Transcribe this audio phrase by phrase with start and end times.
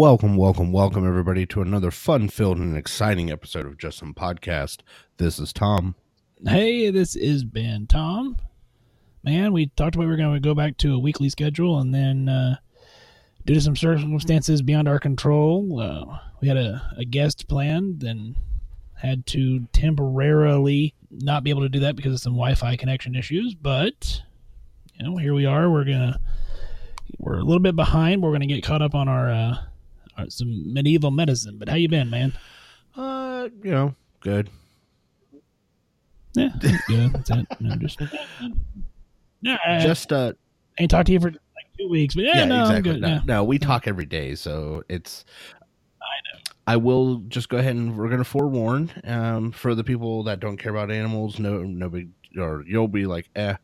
[0.00, 4.78] Welcome, welcome, welcome, everybody, to another fun filled and exciting episode of Just Some Podcast.
[5.18, 5.94] This is Tom.
[6.42, 7.86] Hey, this is Ben.
[7.86, 8.38] Tom,
[9.22, 11.94] man, we talked about we were going to go back to a weekly schedule, and
[11.94, 12.56] then uh,
[13.44, 18.36] due to some circumstances beyond our control, uh, we had a, a guest planned, and
[18.94, 23.54] had to temporarily not be able to do that because of some Wi-Fi connection issues.
[23.54, 24.22] But
[24.94, 25.70] you know, here we are.
[25.70, 26.18] We're gonna
[27.18, 28.22] we're a little bit behind.
[28.22, 29.56] We're gonna get caught up on our, uh,
[30.28, 31.58] some medieval medicine.
[31.58, 32.32] But how you been, man?
[32.96, 34.50] Uh, you know, good.
[36.34, 37.12] Yeah, that's good.
[37.12, 37.46] That's it.
[37.60, 38.00] No, just
[39.42, 40.32] no, I Just, uh,
[40.78, 42.92] ain't talked to you for like two weeks, but yeah, yeah, no, I'm exactly.
[42.92, 43.00] good.
[43.00, 43.20] No, yeah.
[43.24, 45.24] no, we talk every day, so it's.
[46.00, 46.40] I know.
[46.66, 50.40] I will just go ahead and we're going to forewarn um, for the people that
[50.40, 51.38] don't care about animals.
[51.38, 53.56] No, nobody, or you'll be like, eh.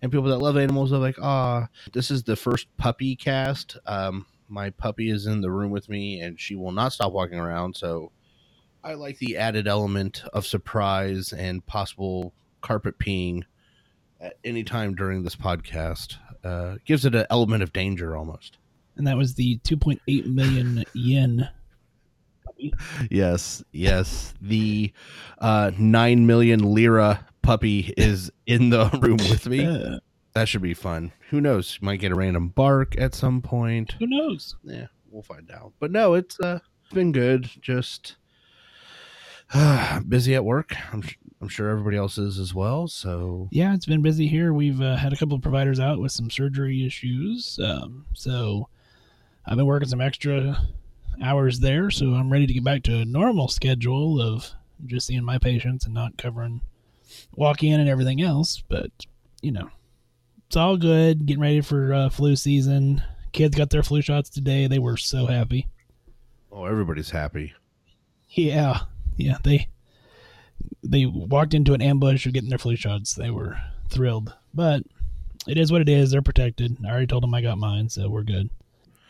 [0.00, 3.76] And people that love animals are like, ah, this is the first puppy cast.
[3.84, 7.38] Um, my puppy is in the room with me, and she will not stop walking
[7.38, 7.76] around.
[7.76, 8.12] So,
[8.82, 13.42] I like the added element of surprise and possible carpet peeing
[14.20, 16.16] at any time during this podcast.
[16.44, 18.58] Uh, gives it an element of danger almost.
[18.96, 21.48] And that was the 2.8 million yen.
[23.10, 24.34] Yes, yes.
[24.40, 24.92] The
[25.38, 29.98] uh, nine million lira puppy is in the room with me.
[30.38, 31.12] Uh, That should be fun.
[31.30, 31.78] Who knows?
[31.80, 33.96] You Might get a random bark at some point.
[33.98, 34.54] who knows?
[34.62, 35.72] Yeah, we'll find out.
[35.80, 36.60] But no, it's uh,
[36.92, 37.50] been good.
[37.60, 38.16] Just
[40.08, 40.74] busy at work.
[40.92, 42.88] I'm sh- I'm sure everybody else is as well.
[42.88, 44.52] So Yeah, it's been busy here.
[44.52, 47.58] We've uh, had a couple of providers out with some surgery issues.
[47.62, 48.68] Um, so
[49.46, 50.60] I've been working some extra
[51.22, 51.90] hours there.
[51.90, 54.50] So I'm ready to get back to a normal schedule of
[54.86, 56.60] just seeing my patients and not covering
[57.36, 58.62] walk in and everything else.
[58.68, 58.90] But,
[59.40, 59.70] you know,
[60.48, 61.26] it's all good.
[61.26, 63.02] Getting ready for uh, flu season.
[63.32, 64.66] Kids got their flu shots today.
[64.66, 65.68] They were so happy.
[66.50, 67.52] oh, everybody's happy.
[68.30, 68.80] Yeah,
[69.18, 69.36] yeah.
[69.44, 69.68] They
[70.82, 73.14] they walked into an ambush of getting their flu shots.
[73.14, 73.60] They were
[73.90, 74.84] thrilled, but
[75.46, 76.10] it is what it is.
[76.10, 76.78] They're protected.
[76.82, 78.48] I already told them I got mine, so we're good.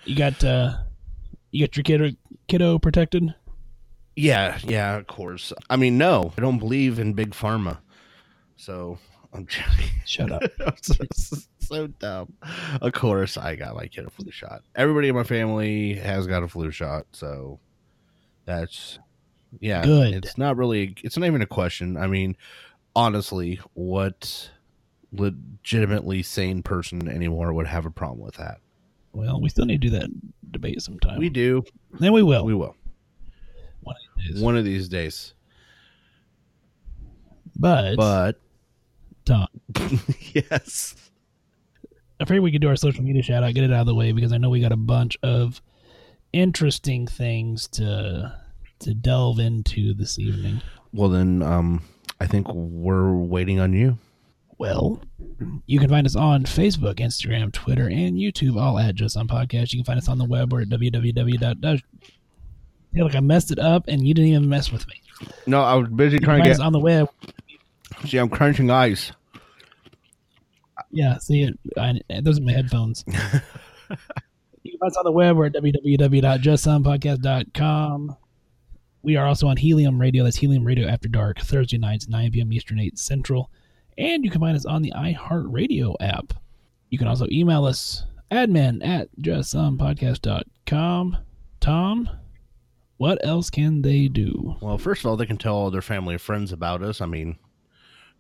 [0.04, 0.77] You got uh,
[1.53, 2.10] you got your kiddo
[2.48, 3.32] kiddo protected.
[4.16, 5.53] Yeah, yeah, of course.
[5.71, 7.78] I mean, no, I don't believe in big pharma.
[8.56, 8.98] So
[9.33, 9.91] I'm joking.
[10.06, 10.43] Shut up.
[10.83, 12.33] So, so dumb.
[12.81, 14.62] Of course, I got my kid a flu shot.
[14.75, 17.59] Everybody in my family has got a flu shot, so
[18.47, 18.99] that's
[19.61, 19.84] yeah.
[19.84, 20.15] Good.
[20.15, 20.94] It's not really.
[21.03, 21.97] It's not even a question.
[21.97, 22.37] I mean,
[22.97, 24.50] honestly, what
[25.12, 28.59] legitimately sane person anymore would have a problem with that?
[29.12, 30.10] Well, we still need to do that
[30.50, 31.19] debate sometime.
[31.19, 31.65] We do.
[31.99, 32.45] then we will.
[32.45, 32.77] We will
[33.83, 34.43] one of these days.
[34.43, 35.34] one of these days.
[37.56, 38.41] But, But
[39.28, 39.47] Tom,
[40.34, 40.94] yes,
[42.21, 43.94] I figured we could do our social media shout out, get it out of the
[43.94, 45.61] way because I know we got a bunch of
[46.33, 48.34] interesting things to
[48.81, 50.61] to delve into this evening.
[50.93, 51.83] well then, um,
[52.21, 53.99] I think we're waiting on you.
[54.56, 55.00] Well,
[55.66, 59.72] you can find us on Facebook, Instagram, Twitter, and YouTube, all at Just Some Podcast.
[59.72, 60.53] You can find us on the web.
[60.53, 61.65] We're at www.
[61.65, 61.80] I
[62.92, 64.95] feel like I messed it up, and you didn't even mess with me.
[65.47, 66.59] No, I was busy You trying to get.
[66.60, 67.09] on the web.
[68.04, 69.13] See, I'm crunching ice.
[70.91, 71.59] Yeah, see, it.
[71.77, 73.05] I, those are my headphones.
[73.09, 73.13] you
[74.71, 75.37] can find us on the web.
[75.37, 78.17] We're at www.justsomepodcast.com.
[79.03, 80.23] We are also on Helium Radio.
[80.25, 82.53] That's Helium Radio After Dark, Thursday nights, 9 p.m.
[82.53, 83.51] Eastern, 8 Central.
[83.97, 86.35] And you can find us on the iHeartRadio app.
[86.91, 91.17] You can also email us, admin at justsomepodcast.com.
[91.61, 92.09] Tom,
[92.97, 94.57] what else can they do?
[94.61, 97.01] Well, first of all, they can tell all their family and friends about us.
[97.01, 97.39] I mean,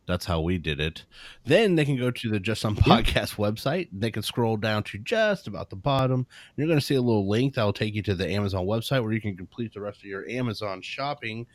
[0.08, 1.04] That's how we did it.
[1.44, 3.88] Then they can go to the Just Some Podcast website.
[3.92, 6.26] They can scroll down to just about the bottom.
[6.56, 9.02] You're going to see a little link that will take you to the Amazon website
[9.02, 11.46] where you can complete the rest of your Amazon shopping.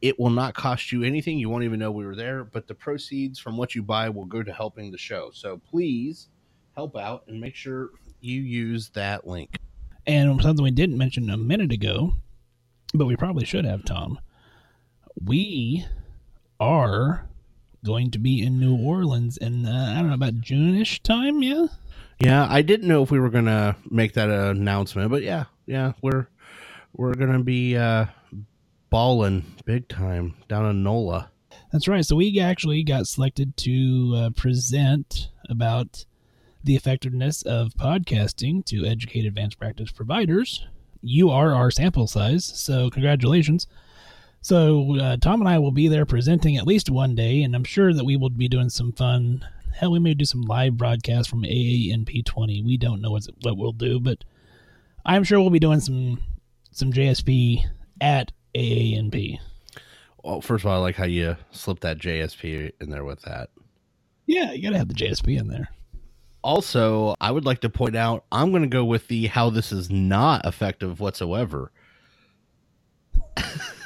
[0.00, 1.38] It will not cost you anything.
[1.38, 4.24] You won't even know we were there, but the proceeds from what you buy will
[4.24, 5.30] go to helping the show.
[5.32, 6.28] So please
[6.74, 7.90] help out and make sure
[8.20, 9.54] you use that link.
[10.08, 12.14] And something we didn't mention a minute ago,
[12.94, 14.18] but we probably should have, Tom.
[15.24, 15.86] We
[16.58, 17.28] are
[17.84, 21.42] going to be in New Orleans in, uh, I don't know, about June ish time,
[21.42, 21.66] yeah?
[22.18, 26.28] Yeah, I didn't know if we were gonna make that announcement, but yeah, yeah, we're
[26.92, 28.06] we're gonna be uh
[28.90, 31.30] balling big time down in NOLA.
[31.72, 32.04] That's right.
[32.04, 36.04] So we actually got selected to uh, present about
[36.62, 40.66] the effectiveness of podcasting to educate advanced practice providers.
[41.00, 43.66] You are our sample size, so congratulations.
[44.42, 47.62] So uh, Tom and I will be there presenting at least one day, and I'm
[47.64, 49.46] sure that we will be doing some fun.
[49.72, 52.62] Hell, we may do some live broadcasts from AANP 20.
[52.62, 54.24] We don't know what's, what we'll do, but
[55.06, 56.20] I'm sure we'll be doing some
[56.72, 57.64] some JSP
[58.00, 59.38] at AANP.
[60.24, 63.50] Well, first of all, I like how you slip that JSP in there with that.
[64.26, 65.68] Yeah, you gotta have the JSP in there.
[66.42, 69.70] Also, I would like to point out I'm going to go with the how this
[69.70, 71.70] is not effective whatsoever.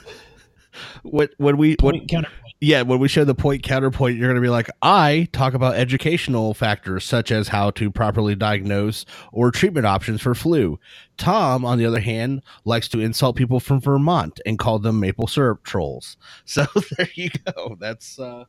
[1.02, 2.54] what when we when, Point counterpoint.
[2.60, 5.74] yeah when we show the point counterpoint you're going to be like i talk about
[5.76, 10.78] educational factors such as how to properly diagnose or treatment options for flu.
[11.16, 15.26] Tom on the other hand likes to insult people from vermont and call them maple
[15.26, 16.16] syrup trolls.
[16.44, 16.64] So
[16.96, 17.76] there you go.
[17.80, 18.44] That's uh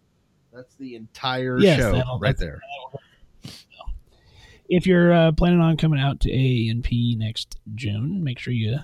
[0.54, 2.62] that's the entire Yes, show right there.
[4.70, 8.80] If you're uh, planning on coming out to AANP next June, make sure you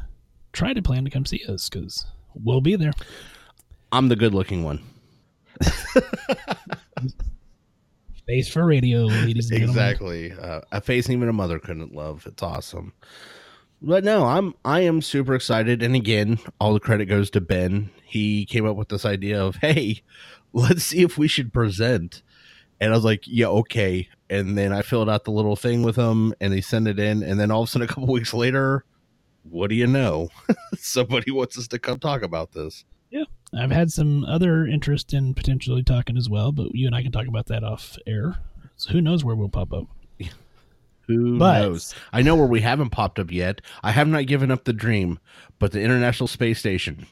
[0.54, 2.06] try to plan to come see us because
[2.36, 2.94] we'll be there.
[3.94, 4.82] I'm the good looking one.
[8.26, 9.70] Face for radio, ladies and gentlemen.
[9.70, 10.32] exactly.
[10.32, 12.26] Uh, a face even a mother couldn't love.
[12.26, 12.94] It's awesome.
[13.82, 15.84] But no i'm i am super excited.
[15.84, 17.92] And again all the credit goes to ben.
[18.04, 20.02] He came up with this idea of hey
[20.54, 22.24] let's see if we should present.
[22.82, 24.08] And i was like yeah okay.
[24.30, 27.22] And then i filled out the little thing with him and they sent it in.
[27.22, 28.86] And then all of a sudden a couple weeks later
[29.44, 30.30] what do you know?
[30.78, 32.86] Somebody wants us to come talk about this
[33.58, 37.12] I've had some other interest in potentially talking as well, but you and I can
[37.12, 38.38] talk about that off air.
[38.76, 39.86] So who knows where we'll pop up?
[41.08, 41.94] Who But- knows?
[42.14, 43.62] I know where we haven't popped up yet.
[43.84, 45.20] I have not given up the dream,
[45.60, 47.06] but the International Space Station.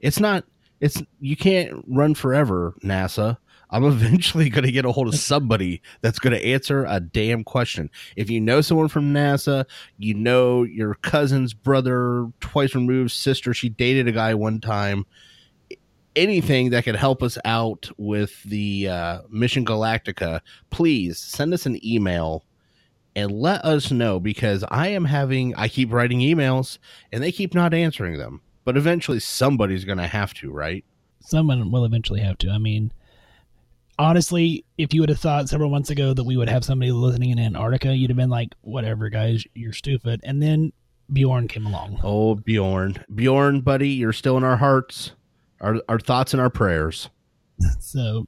[0.00, 0.44] It's not.
[0.80, 3.36] It's you can't run forever, NASA.
[3.70, 7.44] I'm eventually going to get a hold of somebody that's going to answer a damn
[7.44, 7.90] question.
[8.16, 9.64] If you know someone from NASA,
[9.98, 15.06] you know your cousin's brother, twice removed sister, she dated a guy one time.
[16.16, 20.40] Anything that could help us out with the uh, Mission Galactica,
[20.70, 22.44] please send us an email
[23.16, 26.78] and let us know because I am having I keep writing emails
[27.12, 28.42] and they keep not answering them.
[28.64, 30.84] But eventually somebody's going to have to, right?
[31.20, 32.50] Someone will eventually have to.
[32.50, 32.92] I mean,
[33.98, 37.30] honestly, if you would have thought several months ago that we would have somebody listening
[37.30, 40.20] in Antarctica, you'd have been like, whatever, guys, you're stupid.
[40.24, 40.72] And then
[41.12, 42.00] Bjorn came along.
[42.02, 43.04] Oh, Bjorn.
[43.14, 45.12] Bjorn, buddy, you're still in our hearts.
[45.60, 47.08] Our our thoughts and our prayers.
[47.80, 48.26] So,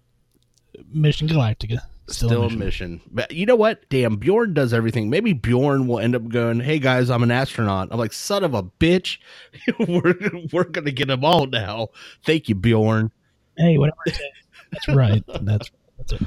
[0.93, 1.81] Mission Galactica.
[2.09, 2.59] Still, Still, a a mission.
[2.61, 3.01] mission.
[3.11, 3.89] But you know what?
[3.89, 5.11] Damn, Bjorn does everything.
[5.11, 8.55] Maybe Bjorn will end up going, "Hey guys, I'm an astronaut." I'm like, "Son of
[8.55, 9.19] a bitch.
[9.81, 10.15] we're
[10.53, 11.89] we're going to get them all now."
[12.25, 13.11] Thank you, Bjorn.
[13.59, 14.23] Hey, whatever it takes.
[14.71, 15.25] That's right.
[15.27, 16.23] That's that's, it.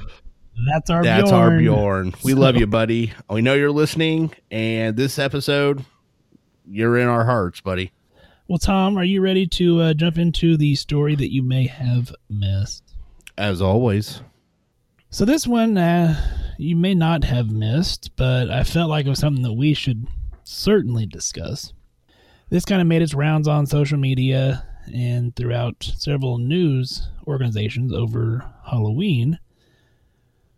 [0.70, 1.42] that's our That's Bjorn.
[1.54, 2.14] our Bjorn.
[2.24, 3.14] We love you, buddy.
[3.30, 5.86] We know you're listening, and this episode,
[6.68, 7.92] you're in our hearts, buddy.
[8.50, 12.12] Well, Tom, are you ready to uh, jump into the story that you may have
[12.32, 12.96] missed?
[13.38, 14.24] As always.
[15.12, 16.20] So this one uh,
[16.58, 20.08] you may not have missed, but I felt like it was something that we should
[20.44, 21.74] certainly discuss.
[22.50, 28.52] This kind of made its rounds on social media and throughout several news organizations over
[28.66, 29.38] Halloween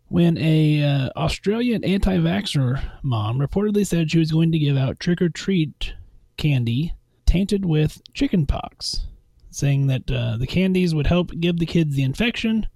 [0.07, 5.91] when a uh, Australian anti-vaxxer mom reportedly said she was going to give out trick-or-treat
[6.37, 6.93] candy
[7.31, 9.05] tainted with chickenpox,
[9.49, 12.67] saying that uh, the candies would help give the kids the infection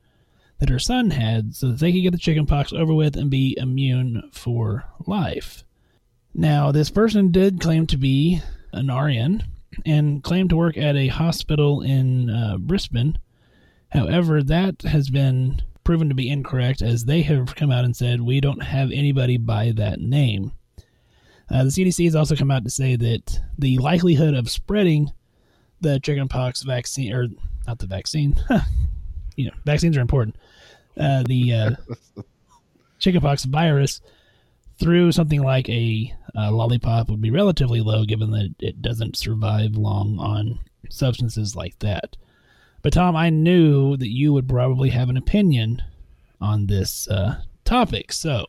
[0.59, 3.57] that her son had so that they could get the chickenpox over with and be
[3.59, 5.65] immune for life.
[6.33, 9.43] Now, this person did claim to be an RN
[9.85, 13.17] and claimed to work at a hospital in uh, Brisbane.
[13.89, 18.21] However, that has been proven to be incorrect as they have come out and said
[18.21, 20.53] we don't have anybody by that name.
[21.49, 25.11] Uh, the CDC has also come out to say that the likelihood of spreading
[25.81, 27.27] the chickenpox vaccine, or
[27.67, 28.35] not the vaccine,
[29.35, 30.35] you know, vaccines are important.
[30.99, 31.71] uh, the uh,
[32.99, 34.01] chickenpox virus
[34.79, 39.75] through something like a, uh lollipop would be relatively low, given that it doesn't survive
[39.75, 40.59] long on
[40.89, 42.17] substances like that.
[42.81, 45.81] But Tom, I knew that you would probably have an opinion
[46.41, 48.11] on this uh, topic.
[48.11, 48.45] So,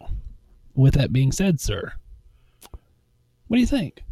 [0.74, 1.92] with that being said, sir,
[3.48, 4.02] what do you think?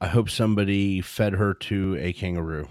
[0.00, 2.68] I hope somebody fed her to a kangaroo.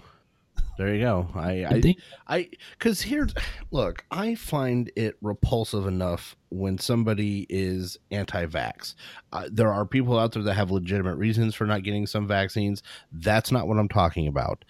[0.76, 1.28] There you go.
[1.36, 3.28] I, I, think- I, because here,
[3.70, 8.94] look, I find it repulsive enough when somebody is anti-vax.
[9.32, 12.82] Uh, there are people out there that have legitimate reasons for not getting some vaccines.
[13.12, 14.64] That's not what I'm talking about.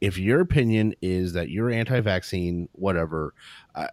[0.00, 3.34] If your opinion is that you're anti-vaccine, whatever,
[3.74, 3.88] I,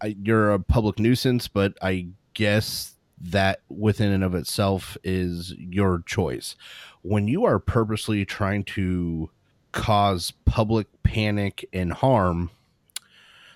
[0.00, 1.48] I, you're a public nuisance.
[1.48, 6.56] But I guess that within and of itself is your choice.
[7.02, 9.30] When you are purposely trying to
[9.72, 12.50] cause public panic and harm,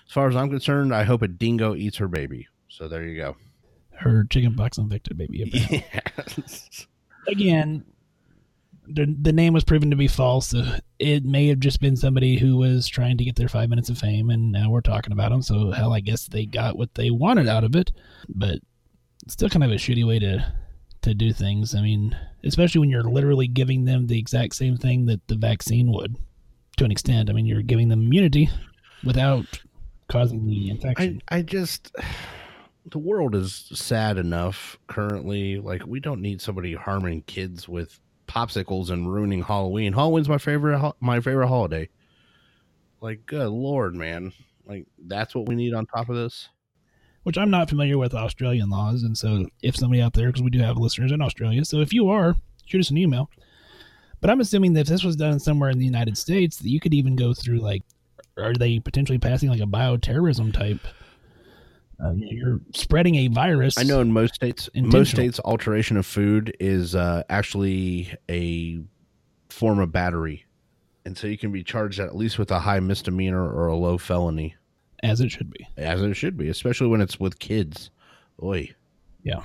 [0.07, 2.47] as far as I'm concerned, I hope a dingo eats her baby.
[2.67, 3.35] So there you go.
[3.91, 5.83] Her chickenpox infected baby.
[6.27, 6.87] Yes.
[7.27, 7.85] Again,
[8.87, 10.49] the the name was proven to be false.
[10.49, 10.63] So
[10.99, 13.97] it may have just been somebody who was trying to get their five minutes of
[13.97, 15.41] fame, and now we're talking about them.
[15.41, 17.91] So hell, I guess they got what they wanted out of it,
[18.29, 18.59] but
[19.27, 20.53] still kind of a shitty way to
[21.01, 21.75] to do things.
[21.75, 25.91] I mean, especially when you're literally giving them the exact same thing that the vaccine
[25.91, 26.15] would,
[26.77, 27.29] to an extent.
[27.29, 28.49] I mean, you're giving them immunity
[29.03, 29.45] without
[30.07, 31.21] causing the infection.
[31.29, 31.95] I just
[32.91, 35.59] the world is sad enough currently.
[35.59, 39.93] Like we don't need somebody harming kids with popsicles and ruining Halloween.
[39.93, 41.89] Halloween's my favorite my favorite holiday.
[43.01, 44.33] Like good lord, man.
[44.65, 46.49] Like that's what we need on top of this.
[47.25, 49.01] Which I'm not familiar with Australian laws.
[49.01, 51.91] And so, if somebody out there, because we do have listeners in Australia, so if
[51.91, 52.35] you are,
[52.67, 53.31] shoot us an email.
[54.21, 56.79] But I'm assuming that if this was done somewhere in the United States, that you
[56.79, 57.81] could even go through like,
[58.37, 60.79] are they potentially passing like a bioterrorism type?
[61.99, 63.75] Uh, you're spreading a virus.
[63.79, 68.81] I know in most states, most states, alteration of food is uh, actually a
[69.49, 70.45] form of battery,
[71.05, 73.97] and so you can be charged at least with a high misdemeanor or a low
[73.97, 74.55] felony,
[75.05, 75.67] as it should be.
[75.77, 77.89] as it should be, especially when it's with kids.
[78.43, 78.69] Oi.
[79.23, 79.41] Yeah.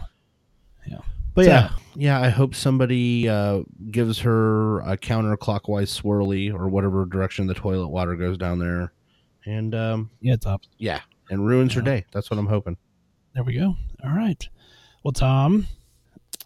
[0.87, 0.99] Yeah.
[1.35, 2.21] But So- yeah, yeah.
[2.21, 8.17] I hope somebody uh, gives her a counterclockwise swirly or whatever direction the toilet water
[8.17, 8.93] goes down there,
[9.47, 10.62] and um, Yeah, it's up.
[10.79, 11.00] yeah,
[11.31, 12.05] and ruins her day.
[12.12, 12.76] That's what I'm hoping.
[13.35, 13.76] There we go.
[14.05, 14.47] All right.
[15.05, 15.69] Well, Tom,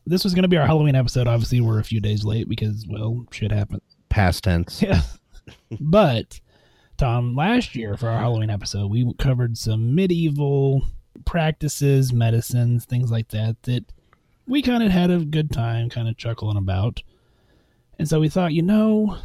[0.06, 1.26] this was going to be our Halloween episode.
[1.26, 3.80] Obviously, we're a few days late because, well, shit happened.
[4.10, 4.82] Past tense.
[4.82, 5.00] Yeah.
[5.80, 6.38] but
[6.96, 10.82] Tom, last year for our Halloween episode, we covered some medieval
[11.24, 13.84] practices, medicines, things like that that
[14.46, 17.02] we kind of had a good time kind of chuckling about.
[17.98, 19.18] And so we thought, you know,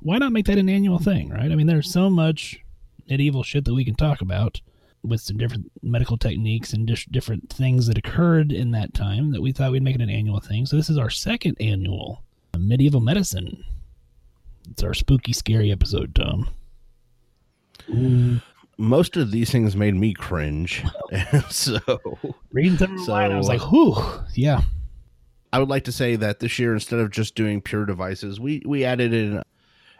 [0.00, 1.50] why not make that an annual thing, right?
[1.50, 2.58] I mean, there's so much
[3.08, 4.60] medieval shit that we can talk about
[5.02, 9.40] with some different medical techniques and just different things that occurred in that time that
[9.40, 10.66] we thought we'd make it an annual thing.
[10.66, 12.22] So this is our second annual
[12.58, 13.64] medieval medicine
[14.70, 16.48] it's our spooky, scary episode, Tom.
[18.78, 20.84] Most of these things made me cringe,
[21.50, 21.78] so
[22.52, 23.96] Reading of So, mine, I was like, whew,
[24.34, 24.62] yeah.
[25.52, 28.62] I would like to say that this year, instead of just doing pure devices, we
[28.66, 29.42] we added in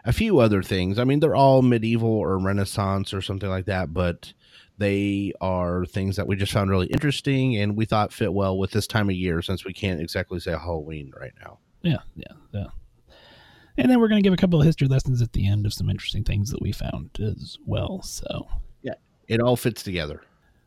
[0.05, 0.99] a few other things.
[0.99, 4.33] I mean, they're all medieval or Renaissance or something like that, but
[4.77, 8.71] they are things that we just found really interesting and we thought fit well with
[8.71, 11.57] this time of year since we can't exactly say Halloween right now.
[11.81, 12.67] Yeah, yeah, yeah.
[13.77, 15.73] And then we're going to give a couple of history lessons at the end of
[15.73, 18.01] some interesting things that we found as well.
[18.01, 18.47] So,
[18.81, 18.95] yeah,
[19.27, 20.21] It all fits together.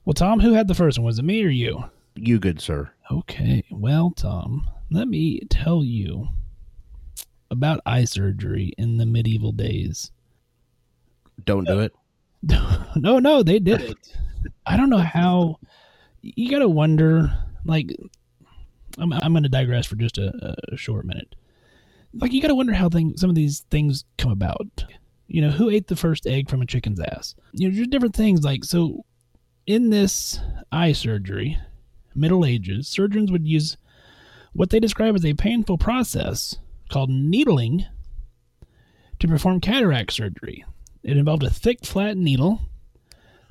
[0.04, 1.06] well, Tom, who had the first one?
[1.06, 1.84] Was it me or you?
[2.14, 2.90] You good, sir.
[3.10, 6.28] Okay, well, Tom, let me tell you
[7.50, 10.12] about eye surgery in the medieval days.
[11.44, 11.92] Don't do it.
[12.96, 13.96] no, no, they did it.
[14.66, 15.58] I don't know how.
[16.22, 17.32] You got to wonder.
[17.64, 17.90] Like,
[18.98, 21.34] I'm I'm going to digress for just a, a short minute.
[22.12, 24.84] Like, you got to wonder how things, some of these things come about.
[25.28, 27.36] You know, who ate the first egg from a chicken's ass?
[27.52, 28.42] You know, just different things.
[28.42, 29.04] Like, so
[29.66, 30.40] in this
[30.72, 31.56] eye surgery,
[32.14, 33.76] Middle Ages, surgeons would use
[34.52, 37.84] what they describe as a painful process called needling
[39.20, 40.64] to perform cataract surgery.
[41.04, 42.60] It involved a thick, flat needle.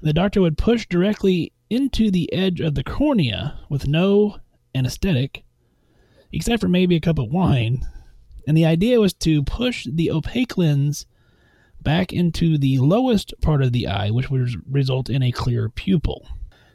[0.02, 4.38] The doctor would push directly into the edge of the cornea with no
[4.76, 5.44] anesthetic,
[6.34, 7.86] except for maybe a cup of wine.
[8.48, 11.06] And the idea was to push the opaque lens
[11.82, 16.28] back into the lowest part of the eye, which would result in a clear pupil.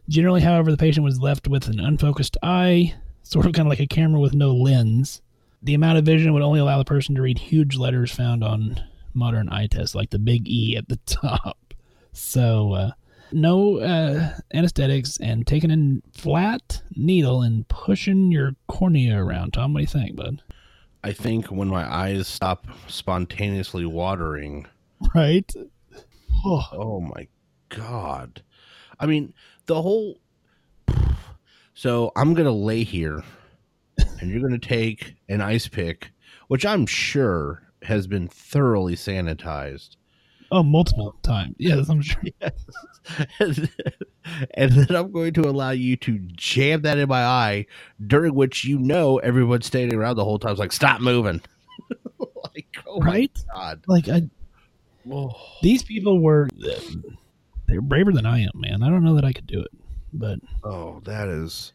[0.09, 3.81] Generally, however, the patient was left with an unfocused eye, sort of kind of like
[3.81, 5.23] a camera with no lens.
[5.63, 8.83] The amount of vision would only allow the person to read huge letters found on
[9.15, 11.75] modern eye tests, like the big E at the top.
[12.13, 12.91] So, uh,
[13.33, 19.53] no uh, anesthetics and taking a flat needle and pushing your cornea around.
[19.53, 20.43] Tom, what do you think, bud?
[21.05, 24.67] I think when my eyes stop spontaneously watering,
[25.15, 25.53] Right.
[26.47, 27.29] Oh, oh my
[27.69, 28.43] god.
[28.99, 29.35] I mean,
[29.67, 30.19] the whole
[31.75, 33.23] So, I'm going to lay here
[34.21, 36.11] and you're going to take an ice pick,
[36.49, 39.97] which I'm sure has been thoroughly sanitized.
[40.53, 41.55] Oh, multiple times.
[41.59, 42.23] Yes, I'm sure.
[43.41, 43.69] and,
[44.55, 47.67] and then I'm going to allow you to jam that in my eye,
[48.07, 50.53] during which you know everyone's standing around the whole time.
[50.53, 51.41] It's like, stop moving.
[52.55, 53.31] like, oh Right?
[53.49, 53.85] my god.
[53.87, 54.23] Like I,
[55.11, 55.33] Oh.
[55.63, 56.49] these people were
[57.67, 58.83] they're braver than I am, man.
[58.83, 59.71] I don't know that I could do it,
[60.15, 61.75] but Oh, that is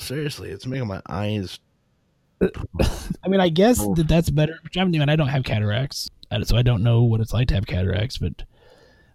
[0.00, 1.60] seriously, it's making my eyes.
[2.42, 3.94] I mean, I guess Oh.
[3.94, 4.58] that that's better.
[4.64, 5.08] Which I'm doing.
[5.08, 8.18] I don't have cataracts, I- so I don't know what it's like to have cataracts.
[8.18, 8.42] But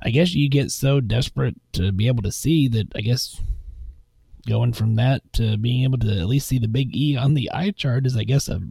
[0.03, 2.87] I guess you get so desperate to be able to see that.
[2.95, 3.41] I guess
[4.47, 7.49] going from that to being able to at least see the big E on the
[7.51, 8.61] eye chart is, I guess, a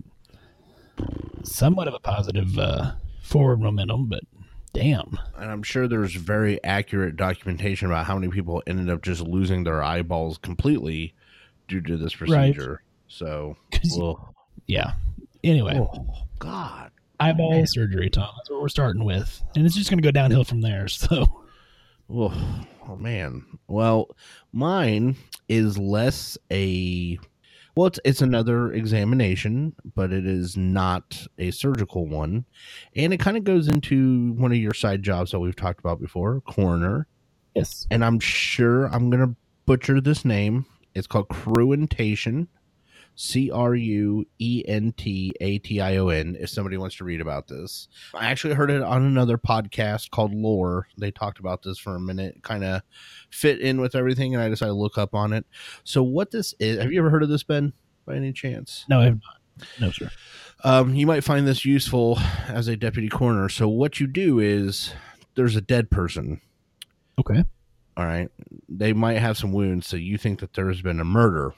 [1.42, 4.06] somewhat of a positive uh, forward momentum.
[4.08, 4.22] But
[4.72, 9.20] damn, And I'm sure there's very accurate documentation about how many people ended up just
[9.22, 11.14] losing their eyeballs completely
[11.68, 12.54] due to this Right.
[12.54, 12.82] procedure.
[13.08, 14.34] So, 'Cause- well,
[14.66, 14.92] yeah.
[15.42, 16.90] Anyway, oh God.
[17.20, 18.30] Eyeball surgery, Tom.
[18.36, 20.86] That's what we're starting with, and it's just going to go downhill from there.
[20.88, 21.26] So.
[22.10, 23.44] Oh, oh man.
[23.66, 24.14] Well,
[24.52, 25.16] mine
[25.48, 27.18] is less a
[27.76, 32.44] well, it's it's another examination, but it is not a surgical one,
[32.94, 36.00] and it kind of goes into one of your side jobs that we've talked about
[36.00, 37.08] before, coroner.
[37.54, 37.86] Yes.
[37.90, 39.34] And I'm sure I'm gonna
[39.66, 40.66] butcher this name.
[40.94, 42.46] It's called cruentation,
[43.16, 46.36] C R U E N T A T I O N.
[46.38, 50.34] If somebody wants to read about this, I actually heard it on another podcast called
[50.34, 50.88] Lore.
[50.98, 52.82] They talked about this for a minute, kind of
[53.30, 55.46] fit in with everything, and I decided to look up on it.
[55.84, 56.78] So, what this is?
[56.78, 57.72] Have you ever heard of this, Ben?
[58.06, 58.84] By any chance?
[58.88, 59.68] No, I have not.
[59.80, 60.10] No, sir.
[60.64, 63.48] Um, you might find this useful as a deputy coroner.
[63.48, 64.92] So, what you do is
[65.34, 66.40] there's a dead person.
[67.18, 67.44] Okay.
[67.96, 68.28] All right.
[68.68, 71.54] They might have some wounds, so you think that there's been a murder.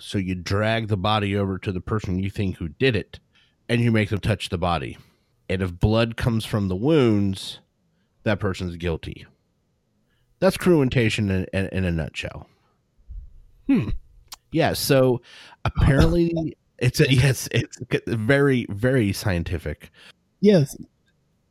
[0.00, 3.18] So you drag the body over to the person you think who did it,
[3.68, 4.98] and you make them touch the body.
[5.48, 7.60] And if blood comes from the wounds,
[8.24, 9.26] that person's guilty.
[10.40, 12.46] That's cruentation in, in, in a nutshell.
[13.66, 13.88] Hmm.
[14.52, 14.72] Yeah.
[14.74, 15.20] So
[15.64, 17.48] apparently, it's a yes.
[17.50, 19.90] It's very very scientific
[20.40, 20.76] Yes.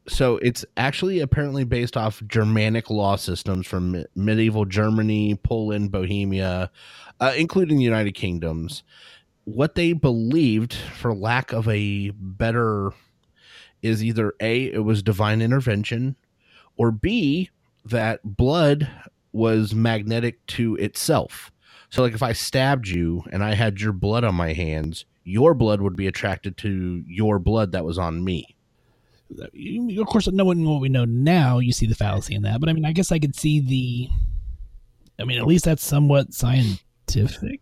[0.08, 6.72] So it's actually apparently based off Germanic law systems from medieval Germany, Poland, Bohemia,
[7.20, 8.84] uh, including the United Kingdoms.
[9.44, 12.92] What they believed, for lack of a better,
[13.82, 16.16] is either A, it was divine intervention,
[16.76, 17.50] or B,
[17.86, 18.90] that blood
[19.32, 21.52] was magnetic to itself.
[21.90, 25.54] So, like if I stabbed you and I had your blood on my hands, your
[25.54, 28.57] blood would be attracted to your blood that was on me.
[29.30, 32.60] Of course, knowing what we know now, you see the fallacy in that.
[32.60, 34.10] But I mean, I guess I could see the.
[35.20, 37.62] I mean, at least that's somewhat scientific.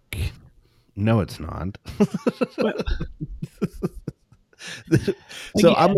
[0.96, 1.78] No, it's not.
[5.58, 5.96] So Like, I'm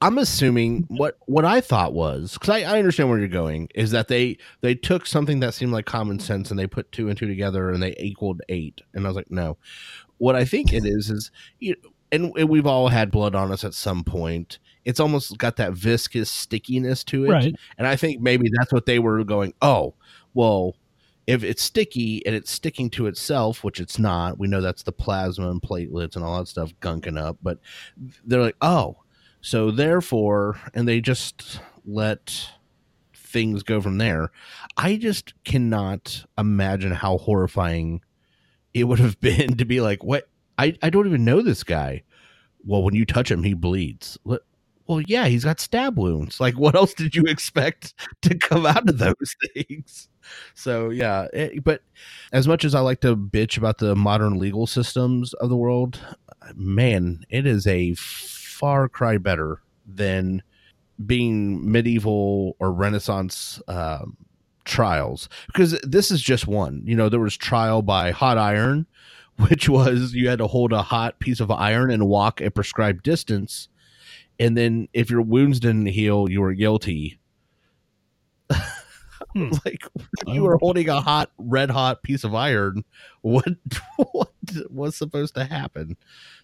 [0.00, 3.90] I'm assuming what what I thought was because I, I understand where you're going is
[3.90, 7.18] that they they took something that seemed like common sense and they put two and
[7.18, 9.56] two together and they equaled eight and I was like no,
[10.18, 11.74] what I think it is is you
[12.12, 14.58] and, and we've all had blood on us at some point.
[14.84, 17.56] It's almost got that viscous stickiness to it, Right.
[17.76, 19.52] and I think maybe that's what they were going.
[19.60, 19.94] Oh,
[20.34, 20.76] well,
[21.26, 24.92] if it's sticky and it's sticking to itself, which it's not, we know that's the
[24.92, 27.36] plasma and platelets and all that stuff gunking up.
[27.42, 27.58] But
[28.24, 28.96] they're like, oh,
[29.42, 32.48] so therefore, and they just let
[33.14, 34.30] things go from there.
[34.78, 38.00] I just cannot imagine how horrifying
[38.72, 40.28] it would have been to be like, what?
[40.56, 42.02] I, I don't even know this guy.
[42.64, 44.18] Well, when you touch him, he bleeds.
[44.22, 44.42] What?
[44.88, 46.40] Well, yeah, he's got stab wounds.
[46.40, 50.08] Like, what else did you expect to come out of those things?
[50.54, 51.26] So, yeah.
[51.32, 51.82] it- but
[52.32, 56.00] as much as I like to bitch about the modern legal systems of the world,
[56.54, 60.42] man, it is a far cry better than
[61.06, 64.16] being medieval or Renaissance um,
[64.64, 65.28] trials.
[65.46, 66.82] Because this is just one.
[66.84, 68.86] You know, there was trial by hot iron,
[69.48, 73.02] which was you had to hold a hot piece of iron and walk a prescribed
[73.02, 73.68] distance
[74.38, 77.18] and then if your wounds didn't heal, you were guilty.
[79.34, 79.50] Hmm.
[79.64, 79.84] like
[80.26, 82.84] you were holding a hot, red hot piece of iron.
[83.22, 83.48] What
[83.96, 84.30] what
[84.70, 85.96] was supposed to happen?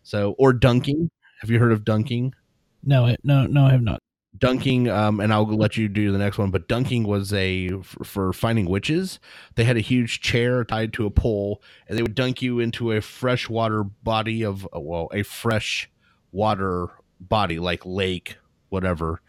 [0.03, 1.11] So, or dunking.
[1.41, 2.35] Have you heard of dunking?
[2.83, 4.01] No, I, no, no, I have not.
[4.37, 8.03] dunking um and i'll let you do the next one but dunking was a for,
[8.05, 9.21] for finding witches
[9.55, 12.91] they had a huge chair tied to a pole and they would dunk you into
[12.91, 15.89] a freshwater body of well a fresh
[16.33, 16.89] water
[17.21, 18.37] body like lake
[18.71, 19.21] whatever.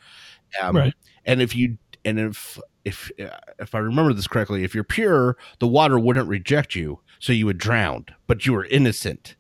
[0.62, 0.94] Um, Right.
[1.26, 5.68] and if you and if if if i remember this correctly if you're pure the
[5.68, 9.36] water wouldn't reject you so you would drown but you were innocent.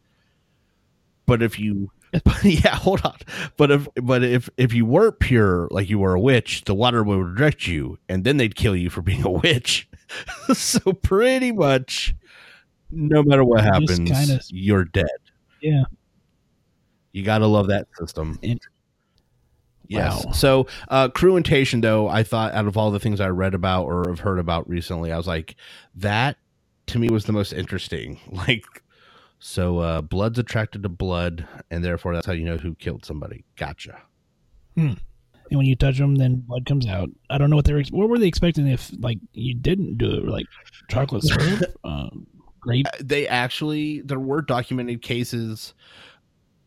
[1.27, 1.91] But if you
[2.43, 3.17] yeah hold on.
[3.58, 7.03] But if but if if you weren't pure like you were a witch the water
[7.03, 9.88] would reject you and then they'd kill you for being a witch.
[10.53, 12.15] So pretty much
[12.91, 15.08] no matter what happens kinda- you're dead.
[15.62, 15.84] Yeah.
[17.15, 18.67] You gotta love that system Int-
[19.88, 20.25] Yes.
[20.25, 20.32] Wow.
[20.34, 24.10] So, uh, cruentation, though, I thought out of all the things I read about or
[24.10, 25.56] have heard about recently, I was like,
[25.95, 26.38] that
[26.88, 28.19] to me was the most interesting.
[28.32, 28.65] Like,
[29.39, 33.45] so uh, blood's attracted to blood, and therefore that's how you know who killed somebody.
[33.56, 34.01] Gotcha.
[34.75, 34.99] And
[35.51, 37.10] when you touch them, then blood comes out.
[37.30, 37.84] I don't know what they were.
[37.91, 40.25] What were they expecting if like you didn't do it?
[40.25, 40.47] Like
[40.89, 42.28] chocolate syrup, um,
[42.60, 42.88] grape.
[42.88, 45.75] Uh, They actually, there were documented cases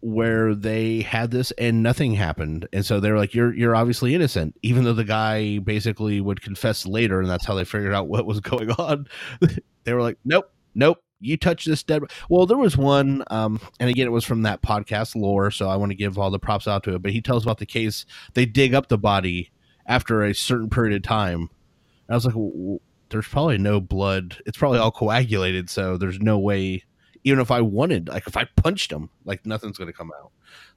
[0.00, 2.68] where they had this and nothing happened.
[2.72, 6.86] And so they're like you're you're obviously innocent even though the guy basically would confess
[6.86, 9.06] later and that's how they figured out what was going on.
[9.84, 13.88] They were like nope nope you touch this dead well there was one um and
[13.88, 16.68] again it was from that podcast lore so i want to give all the props
[16.68, 19.50] out to it but he tells about the case they dig up the body
[19.86, 21.40] after a certain period of time.
[21.40, 25.96] And i was like w- w- there's probably no blood it's probably all coagulated so
[25.96, 26.84] there's no way
[27.28, 30.30] even if i wanted like if i punched him like nothing's going to come out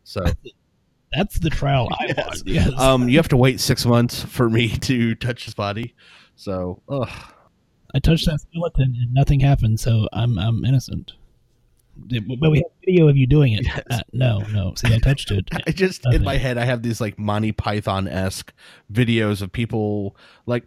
[0.03, 0.23] so
[1.13, 2.17] That's the trial I Yes.
[2.25, 2.41] want.
[2.45, 2.71] Yes.
[2.79, 5.93] um you have to wait six months for me to touch his body
[6.35, 7.09] so ugh.
[7.93, 11.11] I touched that skeleton and nothing happened, so I'm I'm innocent.
[11.97, 13.65] But we have video of you doing it.
[13.65, 13.83] Yes.
[13.91, 14.73] Uh, no, no.
[14.75, 15.49] See, I touched it.
[15.67, 18.53] I just in my head I have these like Monty Python esque
[18.91, 20.63] videos of people like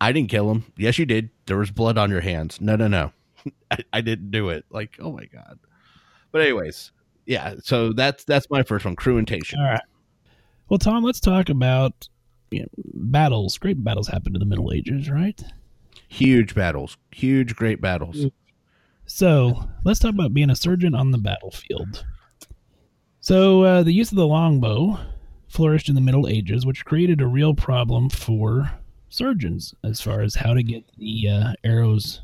[0.00, 0.72] I didn't kill him.
[0.76, 1.30] Yes, you did.
[1.46, 2.60] There was blood on your hands.
[2.60, 3.10] No, no, no.
[3.70, 4.64] I, I didn't do it.
[4.70, 5.58] Like, oh my god.
[6.30, 6.92] But anyways,
[7.26, 7.54] yeah.
[7.62, 8.96] So that's that's my first one.
[8.96, 9.58] Cruentation.
[9.58, 9.80] All right.
[10.68, 12.08] Well, Tom, let's talk about
[12.50, 13.58] you know, battles.
[13.58, 15.42] Great battles happened in the Middle Ages, right?
[16.08, 16.96] Huge battles.
[17.10, 18.26] Huge, great battles.
[19.06, 22.04] So let's talk about being a surgeon on the battlefield.
[23.20, 24.98] So uh, the use of the longbow
[25.48, 28.70] flourished in the Middle Ages, which created a real problem for
[29.10, 32.22] surgeons as far as how to get the uh, arrows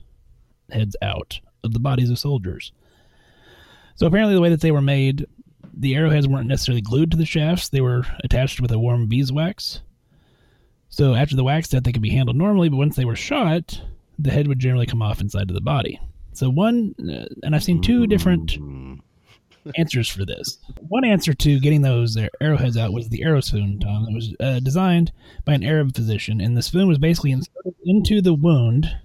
[0.71, 2.73] heads out of the bodies of soldiers.
[3.97, 5.27] So apparently, the way that they were made,
[5.75, 9.81] the arrowheads weren't necessarily glued to the shafts; they were attached with a warm beeswax.
[10.89, 13.81] So after the wax set, they could be handled normally, but once they were shot,
[14.19, 16.01] the head would generally come off inside of the body.
[16.33, 18.57] So one, uh, and I've seen two different
[19.77, 20.59] answers for this.
[20.89, 24.07] One answer to getting those arrowheads out was the arrow spoon, Tom.
[24.09, 25.13] It was uh, designed
[25.45, 28.97] by an Arab physician, and the spoon was basically inserted into the wound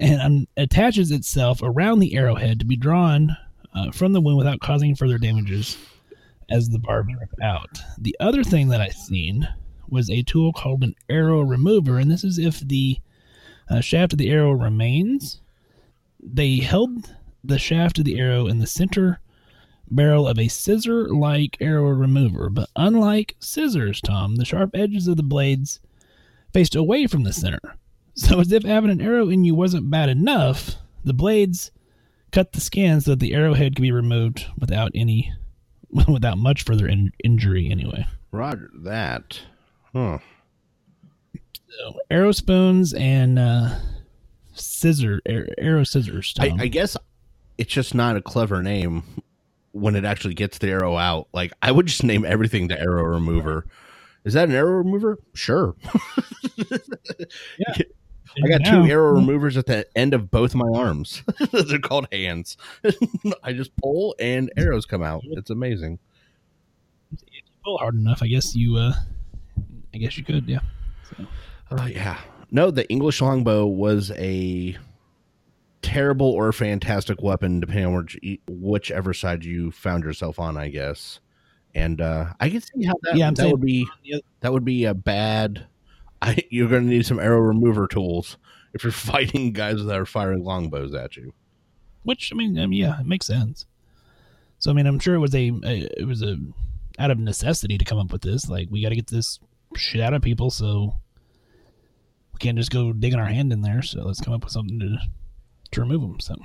[0.00, 3.36] and attaches itself around the arrowhead to be drawn
[3.74, 5.76] uh, from the wound without causing further damages
[6.50, 7.78] as the barb ripped out.
[7.98, 9.46] The other thing that I've seen
[9.88, 12.98] was a tool called an arrow remover, and this is if the
[13.68, 15.40] uh, shaft of the arrow remains.
[16.22, 19.20] They held the shaft of the arrow in the center
[19.90, 25.16] barrel of a scissor like arrow remover, but unlike scissors, Tom, the sharp edges of
[25.16, 25.80] the blades
[26.52, 27.60] faced away from the center.
[28.28, 31.70] So, as if having an arrow in you wasn't bad enough, the blades
[32.32, 35.32] cut the skin so that the arrowhead could be removed without any,
[36.08, 38.06] without much further in- injury, anyway.
[38.30, 39.40] Roger that.
[39.94, 40.18] Huh.
[41.34, 43.78] So, arrow spoons and uh,
[44.52, 46.98] scissor, ar- arrow scissors, I, I guess
[47.56, 49.02] it's just not a clever name
[49.72, 51.28] when it actually gets the arrow out.
[51.32, 53.66] Like I would just name everything the arrow remover.
[54.24, 55.18] Is that an arrow remover?
[55.32, 55.74] Sure.
[58.42, 61.22] I got Now- two arrow removers at the end of both my arms.
[61.52, 62.56] They're called hands.
[63.42, 65.22] I just pull and arrows come out.
[65.24, 65.98] It's amazing.
[67.12, 68.92] If you pull hard enough, I guess you, uh,
[69.94, 70.60] I guess you could, yeah.
[71.72, 72.18] Oh yeah.
[72.52, 74.76] No, the English longbow was a
[75.82, 81.20] terrible or fantastic weapon, depending on which, whichever side you found yourself on, I guess.
[81.74, 83.88] And uh, I can see how that Yeah, that would be
[84.40, 85.66] that would be a bad.
[86.22, 88.36] I, you're going to need some arrow remover tools
[88.72, 91.32] if you're fighting guys that are firing longbows at you.
[92.02, 93.66] Which I mean, I mean, yeah, it makes sense.
[94.58, 96.36] So I mean, I'm sure it was a, a it was a
[96.98, 98.48] out of necessity to come up with this.
[98.48, 99.38] Like, we got to get this
[99.76, 100.96] shit out of people, so
[102.32, 103.82] we can't just go digging our hand in there.
[103.82, 104.98] So let's come up with something to
[105.72, 106.20] to remove them.
[106.20, 106.36] So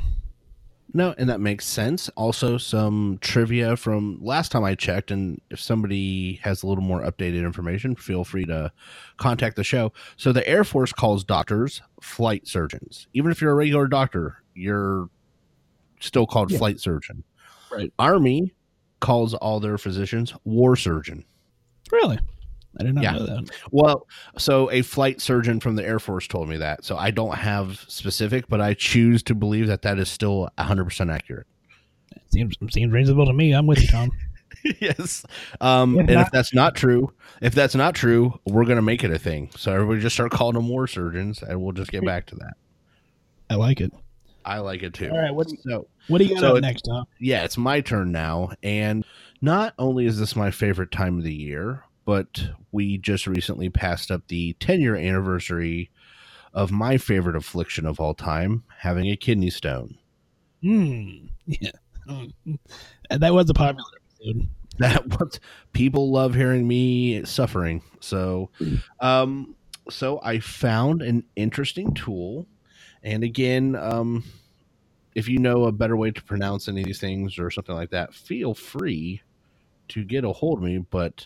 [0.95, 2.07] No, and that makes sense.
[2.15, 7.01] Also, some trivia from last time I checked, and if somebody has a little more
[7.01, 8.71] updated information, feel free to
[9.17, 9.91] contact the show.
[10.15, 13.07] So, the Air Force calls doctors flight surgeons.
[13.13, 15.09] Even if you're a regular doctor, you're
[15.99, 16.59] still called Yeah.
[16.59, 17.25] flight surgeon.
[17.69, 17.91] Right.
[17.99, 18.53] Army
[19.01, 21.25] calls all their physicians war surgeon.
[21.91, 22.19] Really?
[22.79, 23.11] I did not Yeah.
[23.13, 23.49] know that.
[23.71, 24.07] Well,
[24.37, 26.83] so a flight surgeon from the Air Force told me that.
[26.83, 31.09] So I don't have specific, but I choose to believe that that is still 100%
[31.11, 31.47] accurate.
[32.31, 33.53] Seems seems reasonable to me.
[33.53, 34.09] I'm with you, Tom.
[34.79, 35.25] yes.
[35.61, 39.03] Um, If and if that's not true, if that's not true, we're going to make
[39.03, 39.49] it a thing.
[39.55, 42.53] So everybody just start calling them war surgeons and we'll just get back to that.
[43.49, 43.93] I like it.
[44.43, 45.09] I like it too.
[45.11, 47.05] All right, what do you- so What do you got So up next, Tom?
[47.19, 48.51] yeah, it's my turn now.
[48.63, 49.03] And
[49.41, 54.11] not only is this my favorite time of the year, but we just recently passed
[54.11, 55.89] up the 10 year anniversary
[56.53, 59.97] of my favorite affliction of all time, having a kidney stone.
[60.61, 61.27] Hmm.
[61.45, 61.71] Yeah.
[62.07, 62.33] Mm.
[63.09, 63.89] And that was a popular
[64.19, 64.47] episode.
[64.77, 65.39] that was
[65.71, 68.49] people love hearing me suffering so
[68.99, 69.55] um
[69.89, 72.45] so i found an interesting tool
[73.01, 74.21] and again um
[75.13, 77.91] if you know a better way to pronounce any of these things or something like
[77.91, 79.21] that feel free
[79.87, 81.25] to get a hold of me but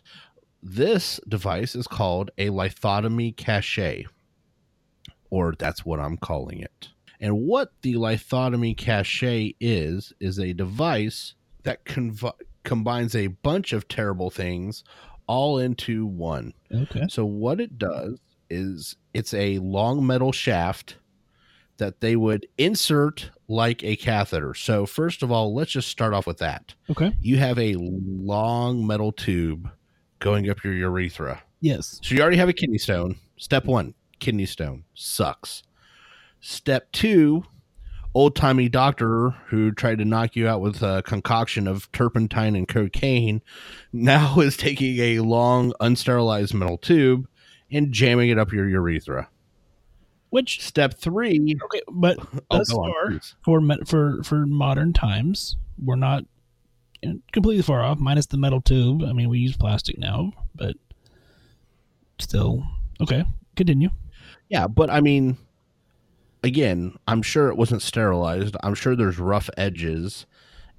[0.62, 4.06] this device is called a lithotomy cache
[5.30, 11.36] or that's what i'm calling it and what the lithotomy cache is is a device
[11.64, 14.84] that conv- combines a bunch of terrible things
[15.28, 16.54] all into one.
[16.74, 17.06] Okay.
[17.10, 18.20] So what it does
[18.50, 20.98] is it's a long metal shaft
[21.78, 24.54] that they would insert like a catheter.
[24.54, 26.74] So first of all, let's just start off with that.
[26.90, 27.16] Okay.
[27.22, 29.70] You have a long metal tube
[30.20, 31.44] going up your urethra.
[31.62, 32.00] Yes.
[32.04, 33.18] So you already have a kidney stone.
[33.38, 35.64] Step 1, kidney stone sucks.
[36.42, 37.44] Step 2,
[38.14, 42.68] old timey doctor who tried to knock you out with a concoction of turpentine and
[42.68, 43.42] cocaine
[43.94, 47.28] now is taking a long, unsterilized metal tube
[47.72, 49.30] and jamming it up your urethra.
[50.32, 53.36] Which Step three, okay, but oh, thus on, far please.
[53.42, 56.24] for for for modern times, we're not
[57.32, 58.00] completely far off.
[58.00, 59.04] Minus the metal tube.
[59.04, 60.76] I mean, we use plastic now, but
[62.20, 62.64] still
[63.02, 63.26] okay.
[63.56, 63.90] Continue.
[64.50, 65.38] Yeah, but I mean,
[66.44, 68.56] again, I'm sure it wasn't sterilized.
[68.64, 70.26] I'm sure there's rough edges,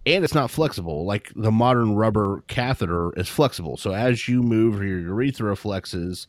[0.07, 1.05] and it's not flexible.
[1.05, 6.27] Like the modern rubber catheter is flexible, so as you move, your urethra flexes,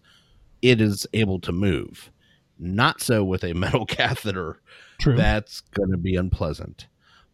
[0.61, 2.11] it is able to move.
[2.59, 4.61] Not so with a metal catheter.
[4.99, 5.17] True.
[5.17, 6.87] That's going to be unpleasant.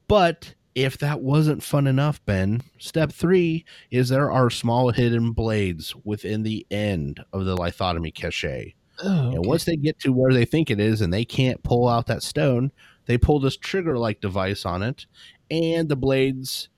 [0.07, 5.95] But if that wasn't fun enough, Ben, step three is there are small hidden blades
[6.03, 8.75] within the end of the lithotomy cachet.
[9.03, 11.87] Oh, And once they get to where they think it is and they can't pull
[11.87, 12.71] out that stone,
[13.07, 15.07] they pull this trigger like device on it,
[15.49, 16.69] and the blades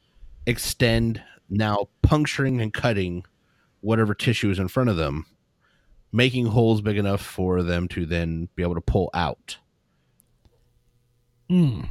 [0.45, 3.25] extend, now puncturing and cutting
[3.81, 5.25] whatever tissue is in front of them,
[6.13, 9.57] making holes big enough for them to then be able to pull out.
[11.51, 11.89] Mm.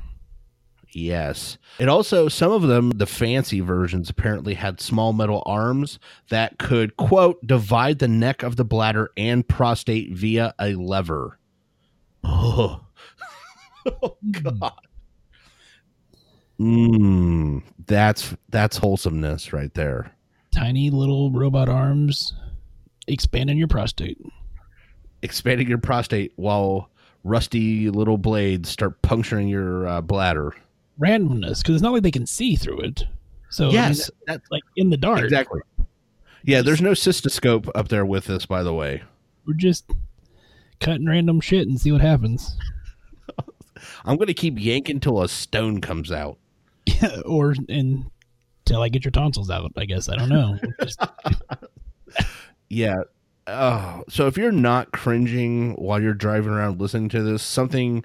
[0.98, 1.58] Yes.
[1.78, 6.96] It also, some of them, the fancy versions, apparently had small metal arms that could,
[6.96, 11.38] quote, divide the neck of the bladder and prostate via a lever.
[12.30, 12.80] Oh,
[14.02, 14.72] oh God.
[16.61, 17.62] Mmm.
[17.87, 20.12] That's that's wholesomeness right there.
[20.52, 22.34] Tiny little robot arms
[23.06, 24.18] expanding your prostate.
[25.22, 26.90] Expanding your prostate while
[27.24, 30.54] rusty little blades start puncturing your uh, bladder.
[31.00, 33.04] Randomness, because it's not like they can see through it.
[33.50, 35.20] So I mean, yes, that's like in the dark.
[35.22, 35.61] exactly.
[36.44, 39.02] Yeah, there's no cystoscope up there with this, by the way.
[39.46, 39.90] We're just
[40.80, 42.56] cutting random shit and see what happens.
[44.04, 46.38] I'm going to keep yanking till a stone comes out.
[46.87, 49.72] Yeah, or until I get your tonsils out.
[49.76, 50.58] I guess I don't know.
[50.82, 51.00] Just-
[52.68, 52.96] Yeah.
[53.46, 58.04] Oh, so if you're not cringing while you're driving around listening to this, something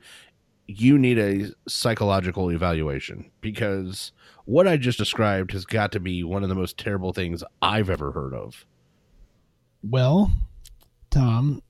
[0.67, 4.11] you need a psychological evaluation because
[4.45, 7.89] what I just described has got to be one of the most terrible things I've
[7.89, 8.65] ever heard of.
[9.83, 10.31] well,
[11.09, 11.61] Tom.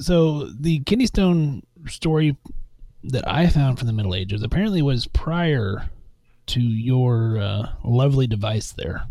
[0.00, 2.36] So the kidney stone story
[3.04, 5.88] that I found from the Middle Ages apparently was prior
[6.46, 9.06] to your uh, lovely device there.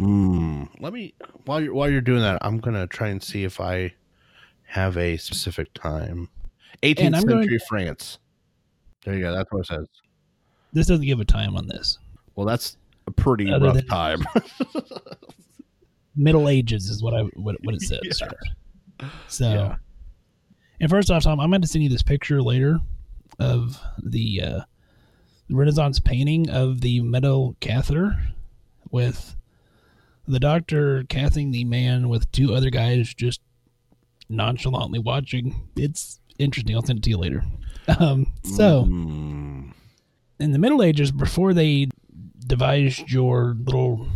[0.00, 0.68] Mm.
[0.80, 3.94] Let me while you're while you're doing that, I'm gonna try and see if I
[4.64, 6.28] have a specific time.
[6.82, 8.18] 18th And I'm going- century France.
[9.04, 9.32] There you go.
[9.34, 9.86] That's what it says.
[10.72, 11.98] This doesn't give a time on this.
[12.36, 14.24] Well, that's a pretty Other rough time.
[16.16, 18.00] Middle Ages is what I what, what it says.
[19.00, 19.08] Yeah.
[19.28, 19.76] So, Yeah.
[20.78, 22.78] and first off, Tom, I'm going to send you this picture later
[23.38, 24.60] of the uh,
[25.48, 28.14] Renaissance painting of the metal catheter
[28.90, 29.34] with
[30.28, 33.40] the doctor cathing the man with two other guys just
[34.28, 35.68] nonchalantly watching.
[35.76, 36.76] It's interesting.
[36.76, 37.42] I'll send it to you later.
[37.98, 39.72] Um, so, Mm,
[40.38, 41.88] in the Middle Ages, before they
[42.46, 44.06] devised your little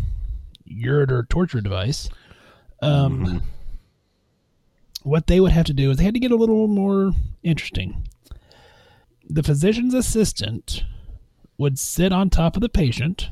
[0.70, 2.08] ureter torture device,
[2.82, 3.42] um, mhm.
[5.02, 8.06] what they would have to do is they had to get a little more interesting.
[9.28, 10.84] The physician's assistant
[11.58, 13.30] would sit on top of the patient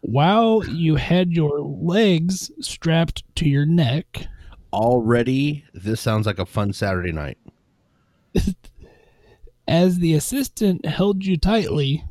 [0.00, 4.26] while you had your legs strapped to your neck.
[4.72, 7.38] already this sounds like a fun Saturday night.
[9.68, 12.04] As the assistant held you tightly,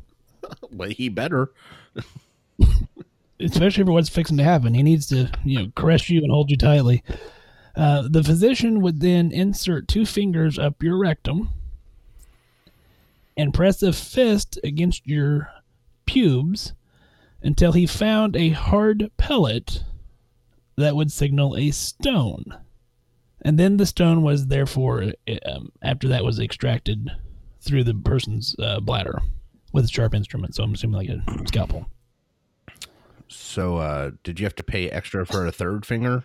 [0.72, 1.50] But he better.
[3.40, 6.50] especially for what's fixing to happen, he needs to, you know, caress you and hold
[6.50, 7.02] you tightly.
[7.74, 11.50] Uh, the physician would then insert two fingers up your rectum
[13.36, 15.50] and press a fist against your
[16.06, 16.72] pubes
[17.42, 19.84] until he found a hard pellet
[20.76, 22.44] that would signal a stone.
[23.42, 25.12] And then the stone was therefore,
[25.44, 27.10] um, after that was extracted
[27.66, 29.20] through the person's uh, bladder
[29.72, 30.54] with a sharp instrument.
[30.54, 31.86] So I'm assuming like a scalpel.
[33.28, 36.24] So, uh, did you have to pay extra for a third finger?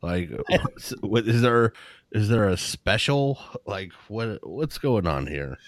[0.00, 0.30] Like,
[1.00, 1.72] what is there?
[2.12, 3.38] Is there a special?
[3.66, 4.46] Like, what?
[4.46, 5.58] What's going on here?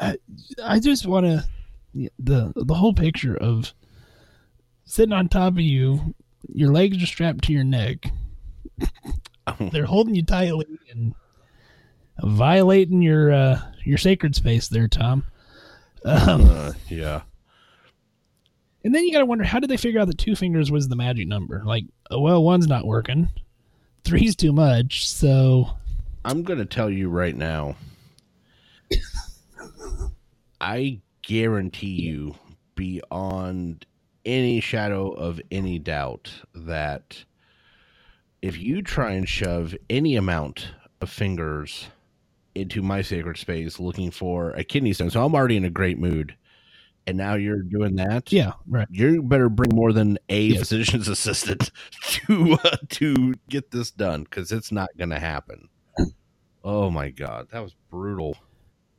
[0.00, 0.16] I,
[0.62, 1.44] I just want to
[2.18, 3.72] the the whole picture of
[4.84, 6.14] sitting on top of you,
[6.48, 8.06] your legs are strapped to your neck.
[9.72, 11.14] They're holding you tightly and
[12.22, 15.24] violating your uh, your sacred space there, Tom.
[16.04, 17.22] Um, Uh, yeah.
[18.84, 20.88] and then you got to wonder how did they figure out that two fingers was
[20.88, 21.62] the magic number?
[21.64, 23.28] Like, oh, well, one's not working,
[24.04, 25.68] three's too much, so
[26.24, 27.76] I'm going to tell you right now.
[30.60, 32.36] I guarantee you,
[32.74, 33.86] beyond
[34.24, 37.24] any shadow of any doubt, that
[38.42, 40.68] if you try and shove any amount
[41.00, 41.88] of fingers
[42.56, 45.98] into my sacred space looking for a kidney stone, so I'm already in a great
[45.98, 46.34] mood,
[47.06, 48.88] and now you're doing that, yeah, right.
[48.90, 50.58] you better bring more than a Yes.
[50.60, 51.70] physician's assistant
[52.02, 55.68] to uh, to get this done because it's not going to happen.
[56.64, 58.36] Oh my god, that was brutal.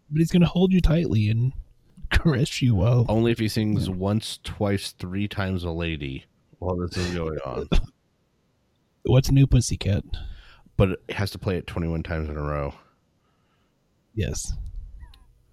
[0.09, 1.51] But he's gonna hold you tightly and
[2.11, 3.05] caress you well.
[3.09, 6.25] Only if he sings once, twice, three times a lady
[6.59, 7.67] while this is going on.
[9.03, 10.03] What's new, pussycat?
[10.77, 12.73] But it has to play it 21 times in a row.
[14.17, 14.53] Yes.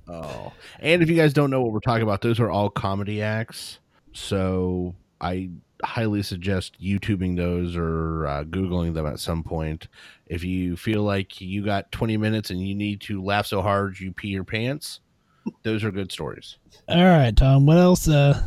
[0.08, 0.52] Oh.
[0.80, 3.78] And if you guys don't know what we're talking about, those are all comedy acts.
[4.12, 5.50] So I
[5.82, 9.88] highly suggest YouTubing those or uh, Googling them at some point.
[10.26, 14.00] If you feel like you got 20 minutes and you need to laugh so hard
[14.00, 15.00] you pee your pants,
[15.62, 16.56] those are good stories.
[16.88, 17.66] All right, Tom.
[17.66, 18.08] What else?
[18.08, 18.42] Uh,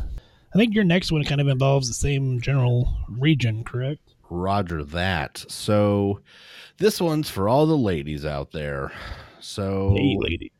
[0.52, 4.00] I think your next one kind of involves the same general region, correct?
[4.30, 5.44] Roger that.
[5.48, 6.20] So
[6.78, 8.92] this one's for all the ladies out there.
[9.40, 10.52] So lady.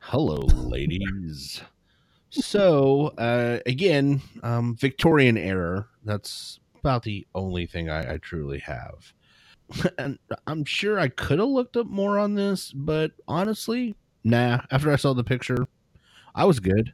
[0.00, 0.36] Hello,
[0.68, 1.62] ladies.
[2.30, 5.86] so, uh, again, um, Victorian era.
[6.04, 9.12] That's about the only thing I, I truly have.
[9.98, 13.94] and I'm sure I could have looked up more on this, but honestly,
[14.24, 14.60] nah.
[14.70, 15.66] After I saw the picture,
[16.34, 16.92] I was good.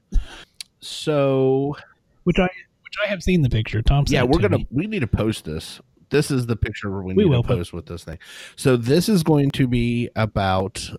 [0.81, 1.76] So,
[2.24, 3.83] Which I which I have seen the picture.
[3.83, 4.05] Tom.
[4.09, 4.68] yeah, we're to gonna me.
[4.70, 5.81] we need to post this.
[6.11, 8.18] This is the picture we We need will to put- post with this thing.
[8.57, 10.90] So this is going to be about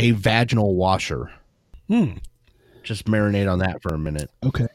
[0.00, 1.30] a vaginal washer.
[1.88, 2.12] Hmm.
[2.82, 4.30] Just marinate on that for a minute.
[4.44, 4.66] Okay.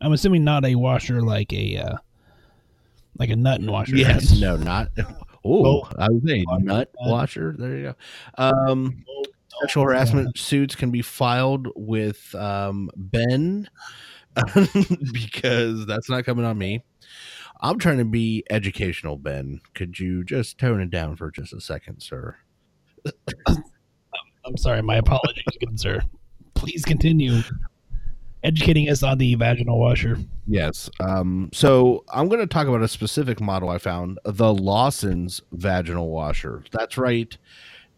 [0.00, 1.96] I'm assuming not a washer like a uh,
[3.18, 3.96] like a nut and washer.
[3.96, 4.40] Yes, right?
[4.40, 4.88] no, not.
[5.48, 5.88] Oh, Oh.
[5.96, 7.54] I was saying nut washer.
[7.56, 7.94] There you go.
[8.36, 9.04] Um,
[9.60, 13.68] sexual harassment suits can be filed with um, Ben
[15.12, 16.82] because that's not coming on me.
[17.60, 19.60] I'm trying to be educational, Ben.
[19.74, 22.36] Could you just tone it down for just a second, sir?
[24.44, 24.82] I'm sorry.
[24.82, 26.00] My apologies, good sir.
[26.54, 27.42] Please continue
[28.42, 30.18] educating us on the vaginal washer.
[30.46, 30.88] Yes.
[31.00, 36.10] Um, so I'm going to talk about a specific model I found the Lawson's vaginal
[36.10, 36.62] washer.
[36.70, 37.36] That's right.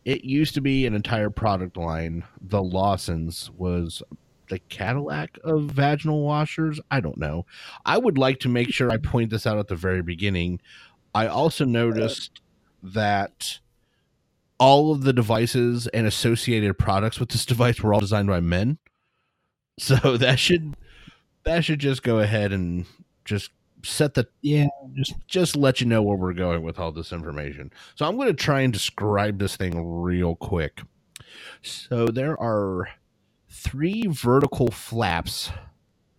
[0.05, 2.25] It used to be an entire product line.
[2.41, 4.03] The Lawson's was
[4.49, 6.81] the Cadillac of vaginal washers.
[6.91, 7.47] I don't know.
[7.85, 10.61] I would like to make sure I point this out at the very beginning.
[11.15, 12.41] I also noticed
[12.83, 13.59] that
[14.59, 18.79] all of the devices and associated products with this device were all designed by men.
[19.81, 20.77] So that should
[21.45, 22.85] that should just go ahead and
[23.25, 23.53] just
[23.85, 27.73] set the Yeah, just just let you know where we're going with all this information.
[27.95, 30.81] So I'm going to try and describe this thing real quick.
[31.63, 32.89] So there are
[33.51, 35.51] three vertical flaps,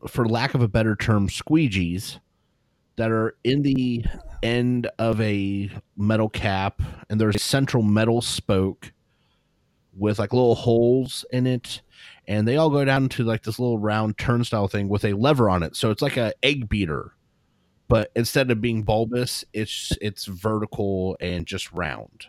[0.08, 2.20] for lack of a better term, squeegees,
[2.96, 4.04] that are in the
[4.44, 8.92] end of a metal cap, and there's a central metal spoke
[9.96, 11.82] with like little holes in it,
[12.28, 15.50] and they all go down to like this little round turnstile thing with a lever
[15.50, 15.76] on it.
[15.76, 17.14] So it's like a egg beater,
[17.88, 22.26] but instead of being bulbous, it's it's vertical and just round.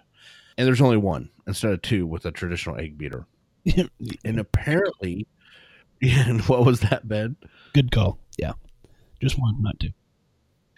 [0.56, 3.26] And there's only one instead of two with a traditional egg beater.
[4.24, 5.26] And apparently,
[6.00, 7.36] yeah, and what was that, Ben?
[7.74, 8.18] Good call.
[8.38, 8.52] Yeah.
[9.20, 9.90] Just one, not two.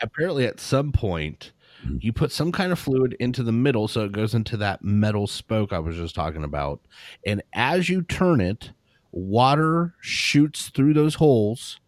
[0.01, 1.53] apparently at some point
[1.85, 1.97] hmm.
[2.01, 5.27] you put some kind of fluid into the middle so it goes into that metal
[5.29, 6.81] spoke I was just talking about.
[7.25, 8.73] And as you turn it,
[9.13, 11.79] water shoots through those holes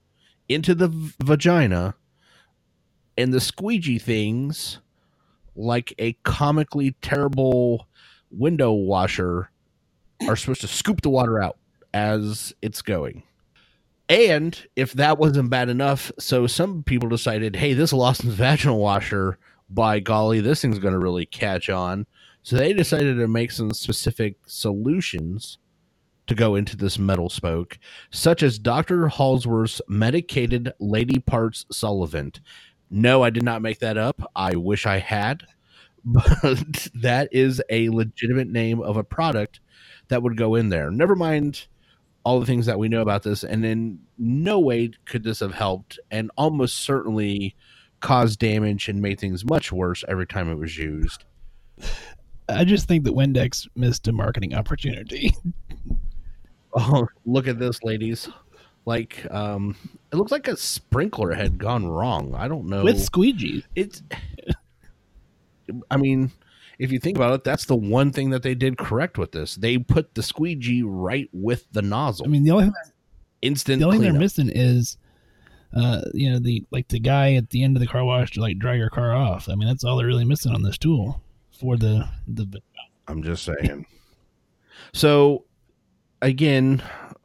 [0.48, 1.94] into the v- vagina
[3.16, 4.78] and the squeegee things
[5.56, 7.88] like a comically terrible
[8.30, 9.50] window washer
[10.28, 11.58] are supposed to scoop the water out
[11.92, 13.22] as it's going.
[14.08, 19.38] And if that wasn't bad enough, so some people decided, hey, this Lawson's vaginal washer,
[19.70, 22.06] by golly, this thing's going to really catch on.
[22.42, 25.58] So they decided to make some specific solutions
[26.26, 27.78] to go into this metal spoke,
[28.10, 29.08] such as Dr.
[29.08, 32.40] Halsworth's medicated lady parts solvent.
[32.90, 34.30] No, I did not make that up.
[34.36, 35.44] I wish I had,
[36.04, 39.60] but that is a legitimate name of a product
[40.14, 40.92] that would go in there.
[40.92, 41.66] Never mind
[42.22, 45.52] all the things that we know about this, and in no way could this have
[45.52, 47.56] helped, and almost certainly
[47.98, 51.24] caused damage and made things much worse every time it was used.
[52.48, 55.34] I just think that Windex missed a marketing opportunity.
[56.76, 58.28] Oh, look at this, ladies!
[58.84, 59.76] Like, um,
[60.12, 62.34] it looks like a sprinkler had gone wrong.
[62.34, 62.82] I don't know.
[62.82, 63.64] With squeegee.
[63.76, 64.02] it's.
[65.92, 66.32] I mean,
[66.78, 69.54] if you think about it, that's the one thing that they did correct with this.
[69.54, 72.26] They put the squeegee right with the nozzle.
[72.26, 72.72] I mean, the only
[73.42, 73.80] instant.
[73.80, 74.96] the only thing they're missing is,
[75.74, 78.40] uh, you know, the like the guy at the end of the car wash to
[78.40, 79.48] like dry your car off.
[79.48, 81.20] I mean, that's all they're really missing on this tool
[81.58, 82.60] for the the.
[83.06, 83.86] I'm just saying.
[84.92, 85.44] So,
[86.22, 86.82] again,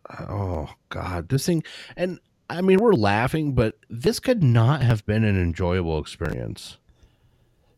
[0.10, 1.64] oh god, this thing,
[1.96, 2.20] and
[2.50, 6.78] I mean, we're laughing, but this could not have been an enjoyable experience.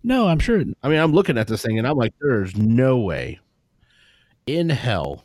[0.03, 0.63] No, I'm sure.
[0.83, 3.39] I mean, I'm looking at this thing and I'm like, there's no way
[4.47, 5.23] in hell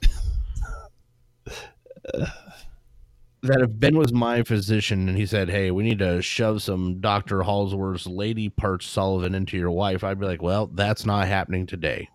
[3.43, 7.01] that if Ben was my physician and he said, Hey, we need to shove some
[7.01, 7.41] Dr.
[7.41, 12.09] Halsworth's lady parts Sullivan into your wife, I'd be like, Well, that's not happening today.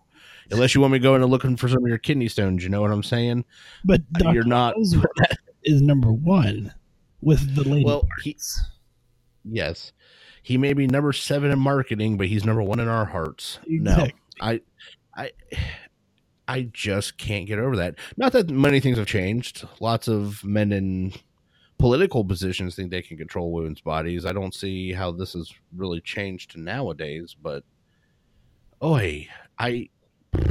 [0.50, 2.68] Unless you want me to go into looking for some of your kidney stones, you
[2.68, 3.44] know what I'm saying?
[3.84, 4.34] But Dr.
[4.34, 4.74] You're not
[5.64, 6.74] is number one
[7.20, 7.84] with the lady.
[7.84, 8.06] Well,
[9.44, 9.92] yes,
[10.42, 13.58] he may be number seven in marketing, but he's number one in our hearts.
[13.66, 14.14] Exactly.
[14.40, 14.60] No, I,
[15.16, 15.30] I,
[16.48, 17.94] I just can't get over that.
[18.16, 19.66] Not that many things have changed.
[19.80, 21.12] Lots of men in
[21.78, 24.26] political positions think they can control women's bodies.
[24.26, 27.36] I don't see how this has really changed to nowadays.
[27.40, 27.64] But,
[28.82, 29.28] oi,
[29.58, 29.88] I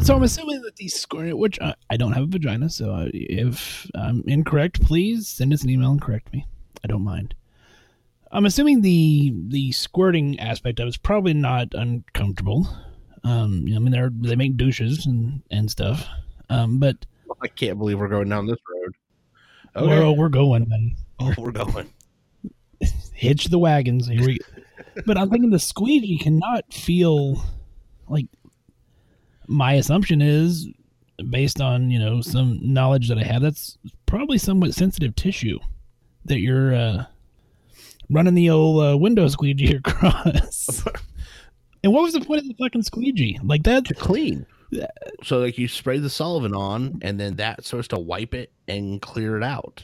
[0.02, 4.24] So I'm assuming that these which I, I don't have a vagina, so if I'm
[4.28, 6.46] incorrect, please send us an email and correct me.
[6.84, 7.36] I don't mind.
[8.34, 12.68] I'm assuming the the squirting aspect of it's probably not uncomfortable.
[13.24, 16.08] Um, I mean, they're they make douches and and stuff.
[16.50, 17.06] Um, but
[17.42, 19.88] I can't believe we're going down this road.
[19.88, 20.96] we're, we're going, man.
[21.20, 21.92] oh, we're going.
[23.14, 24.08] Hitch the wagons.
[24.08, 24.40] Here we.
[25.06, 27.42] but I'm thinking the squeegee cannot feel
[28.08, 28.28] like.
[29.48, 30.70] My assumption is,
[31.30, 35.60] based on you know some knowledge that I have, that's probably somewhat sensitive tissue
[36.26, 37.06] that you're uh,
[38.12, 40.84] running the old uh, window squeegee across.
[41.84, 43.40] and what was the point of the fucking squeegee?
[43.44, 43.86] Like that?
[43.86, 44.46] to clean.
[45.24, 49.02] So like you spray the solvent on, and then that starts to wipe it and
[49.02, 49.84] clear it out.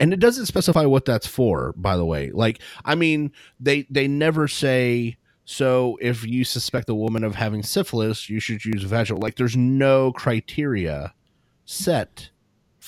[0.00, 2.30] And it doesn't specify what that's for, by the way.
[2.30, 5.16] Like, I mean, they they never say.
[5.44, 9.22] So if you suspect a woman of having syphilis, you should use vaginal.
[9.22, 11.14] Like, there's no criteria
[11.64, 12.30] set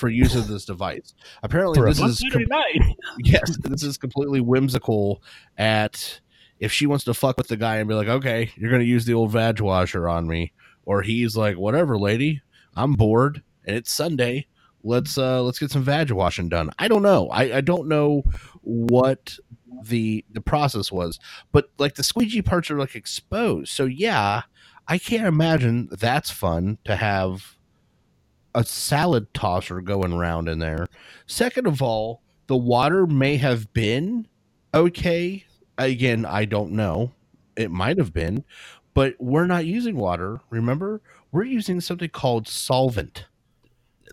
[0.00, 1.14] for use of this device.
[1.42, 2.96] Apparently, this is night.
[3.18, 5.22] yes, this is completely whimsical.
[5.56, 6.20] At
[6.58, 9.04] if she wants to fuck with the guy and be like, okay, you're gonna use
[9.04, 10.52] the old vag washer on me,
[10.84, 12.42] or he's like, whatever, lady,
[12.74, 14.46] I'm bored and it's Sunday.
[14.82, 16.70] Let's uh let's get some vag washing done.
[16.78, 17.28] I don't know.
[17.28, 18.24] I I don't know
[18.62, 19.36] what
[19.84, 21.18] the the process was,
[21.52, 23.70] but like the squeegee parts are like exposed.
[23.70, 24.42] So yeah,
[24.88, 27.56] I can't imagine that's fun to have
[28.54, 30.86] a salad tosser going around in there.
[31.26, 34.26] Second of all, the water may have been
[34.74, 35.44] okay.
[35.78, 37.12] Again, I don't know.
[37.56, 38.44] It might have been,
[38.94, 40.40] but we're not using water.
[40.50, 41.00] Remember,
[41.32, 43.26] we're using something called solvent.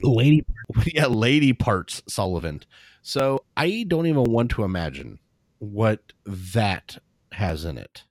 [0.02, 0.46] Lady,
[0.86, 2.62] yeah, Lady Parts Sullivan.
[3.02, 5.20] So I don't even want to imagine
[5.60, 6.98] what that
[7.32, 8.04] has in it.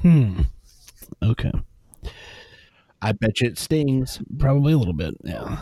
[0.00, 0.42] hmm.
[1.22, 1.52] Okay,
[3.02, 4.20] I bet you it stings.
[4.38, 5.14] probably a little bit.
[5.24, 5.58] Yeah.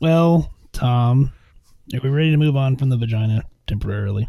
[0.00, 1.32] Well, Tom,
[1.92, 4.28] are we ready to move on from the vagina temporarily?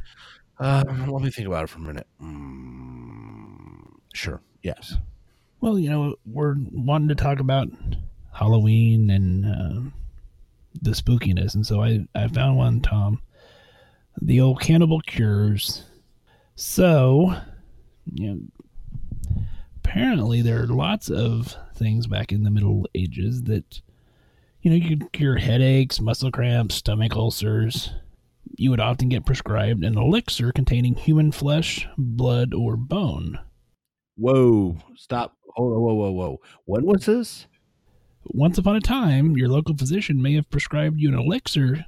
[0.60, 2.08] Uh, let me think about it for a minute.
[2.22, 3.84] Mm,
[4.14, 4.42] sure.
[4.64, 4.96] Yes.
[5.62, 7.68] Well, you know, we're wanting to talk about
[8.34, 9.90] Halloween and uh,
[10.82, 13.22] the spookiness, and so I I found one, Tom,
[14.22, 15.84] the old cannibal cures.
[16.56, 17.36] So,
[18.14, 18.40] you know,
[19.92, 23.82] apparently there are lots of things back in the Middle Ages that,
[24.62, 27.92] you know, you could cure headaches, muscle cramps, stomach ulcers.
[28.58, 33.40] You would often get prescribed an elixir containing human flesh, blood, or bone.
[34.16, 34.78] Whoa!
[34.96, 35.36] Stop!
[35.56, 35.82] Hold on!
[35.82, 35.94] Whoa!
[35.94, 36.12] Whoa!
[36.12, 36.42] Whoa!
[36.64, 37.48] When was this?
[38.24, 41.86] Once upon a time, your local physician may have prescribed you an elixir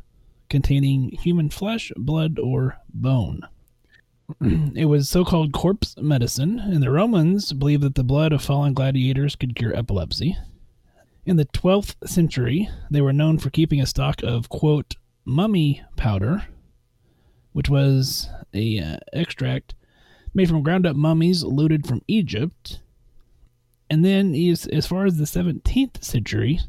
[0.50, 3.48] containing human flesh, blood, or bone.
[4.76, 8.74] it was so called corpse medicine, and the Romans believed that the blood of fallen
[8.74, 10.38] gladiators could cure epilepsy.
[11.26, 14.96] In the 12th century, they were known for keeping a stock of, quote,
[15.26, 16.48] mummy powder,
[17.54, 19.76] which was a uh, extract
[20.34, 22.82] made from ground up mummies looted from Egypt.
[23.90, 26.60] And then, as, as far as the 17th century,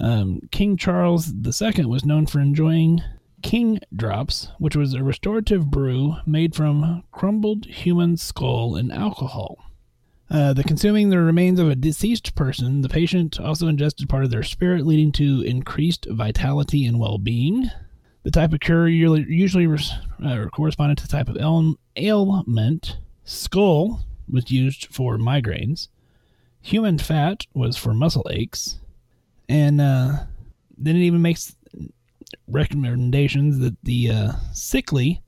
[0.00, 3.02] um, King Charles II was known for enjoying
[3.42, 9.58] King Drops, which was a restorative brew made from crumbled human skull and alcohol.
[10.30, 14.30] Uh, the consuming the remains of a deceased person, the patient also ingested part of
[14.30, 17.70] their spirit, leading to increased vitality and well being.
[18.24, 19.66] The type of cure usually,
[20.22, 22.98] uh, corresponded to the type of ail- ailment.
[23.24, 25.88] Skull was used for migraines.
[26.60, 28.80] Human fat was for muscle aches.
[29.48, 30.24] And uh,
[30.76, 31.56] then it even makes
[32.46, 35.22] recommendations that the uh, sickly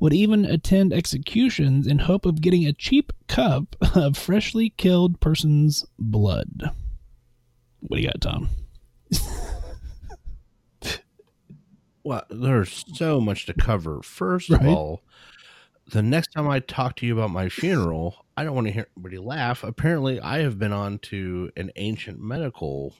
[0.00, 5.84] would even attend executions in hope of getting a cheap cup of freshly killed person's
[5.98, 6.70] blood.
[7.80, 8.48] What do you got, Tom?
[12.06, 14.02] Well, there's so much to cover.
[14.02, 14.60] First Right.
[14.60, 15.00] of all,
[15.90, 18.88] the next time I talk to you about my funeral, I don't want to hear
[18.94, 19.64] anybody laugh.
[19.64, 22.94] Apparently, I have been on to an ancient medical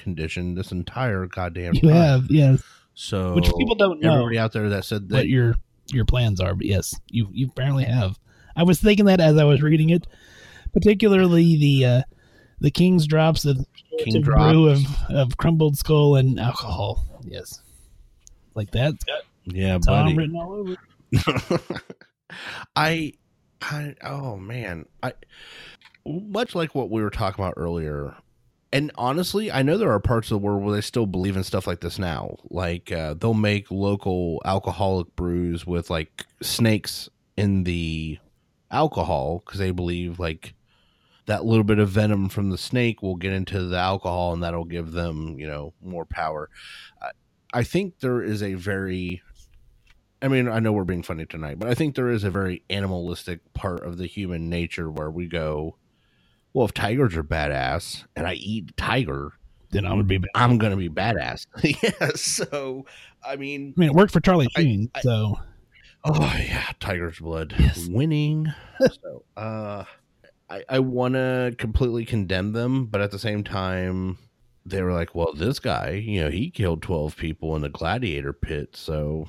[0.00, 1.90] condition this entire goddamn You time.
[1.92, 2.62] have, yes.
[2.94, 5.54] So Which people don't know everybody out there that said that what your
[5.92, 8.18] your plans are, but yes, you you apparently have.
[8.56, 10.06] I was thinking that as I was reading it,
[10.72, 12.02] particularly the uh,
[12.60, 13.64] the king's drops of
[13.98, 17.04] King to brew of, of crumbled skull and alcohol.
[17.24, 17.60] Yes,
[18.54, 18.94] like that.
[19.44, 20.16] Yeah, Tom buddy.
[20.16, 20.76] written all over.
[22.76, 23.12] I,
[23.62, 25.12] I, oh man, I,
[26.06, 28.14] much like what we were talking about earlier,
[28.72, 31.42] and honestly, I know there are parts of the world where they still believe in
[31.42, 32.36] stuff like this now.
[32.48, 38.18] Like uh, they'll make local alcoholic brews with like snakes in the
[38.70, 40.54] alcohol because they believe like
[41.26, 44.64] that little bit of venom from the snake will get into the alcohol and that'll
[44.64, 46.48] give them, you know, more power.
[47.02, 47.10] I,
[47.52, 49.22] I think there is a very
[50.22, 52.62] I mean, I know we're being funny tonight, but I think there is a very
[52.68, 55.76] animalistic part of the human nature where we go,
[56.52, 59.32] well, if tigers are badass and I eat tiger,
[59.70, 60.18] Then I'm gonna be.
[60.34, 61.46] I I'm going to be badass.
[61.82, 62.10] yeah.
[62.16, 62.86] So,
[63.24, 65.38] I mean, I mean, it worked for Charlie I- Sheen, I- so
[66.04, 67.54] oh, yeah, tiger's blood.
[67.58, 67.86] Yes.
[67.88, 68.52] Winning.
[69.02, 69.84] so, uh,
[70.48, 74.18] I, I want to completely condemn them, but at the same time,
[74.66, 78.32] they were like, well, this guy, you know, he killed 12 people in the gladiator
[78.32, 78.74] pit.
[78.74, 79.28] So,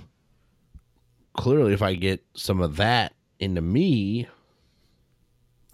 [1.33, 4.27] clearly, if I get some of that into me,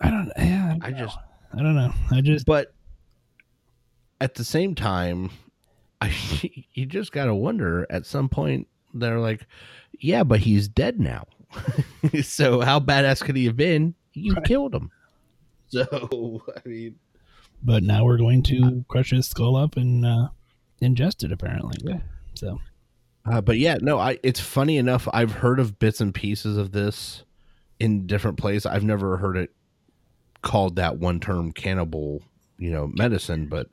[0.02, 0.32] I don't.
[0.38, 1.18] Yeah, I just,
[1.54, 1.94] I don't know.
[2.12, 2.74] I just but
[4.20, 5.30] at the same time,
[6.02, 6.14] I
[6.74, 7.86] you just gotta wonder.
[7.90, 9.46] At some point, they're like,
[10.00, 11.26] "Yeah, but he's dead now.
[12.24, 13.96] so how badass could he have been?
[14.14, 14.44] You Right.
[14.46, 14.92] killed him."
[15.70, 16.96] So I mean,
[17.62, 20.30] But now we're going to crush his skull up and uh,
[20.82, 21.32] ingest it.
[21.34, 22.00] Apparently,
[22.36, 22.62] so
[23.26, 24.00] uh, but yeah, no.
[24.00, 25.10] I it's funny enough.
[25.12, 27.26] I've heard of bits and pieces of this
[27.82, 28.66] in different places.
[28.66, 29.52] I've never heard it
[30.42, 32.22] called that one term cannibal,
[32.58, 33.68] you know, medicine, but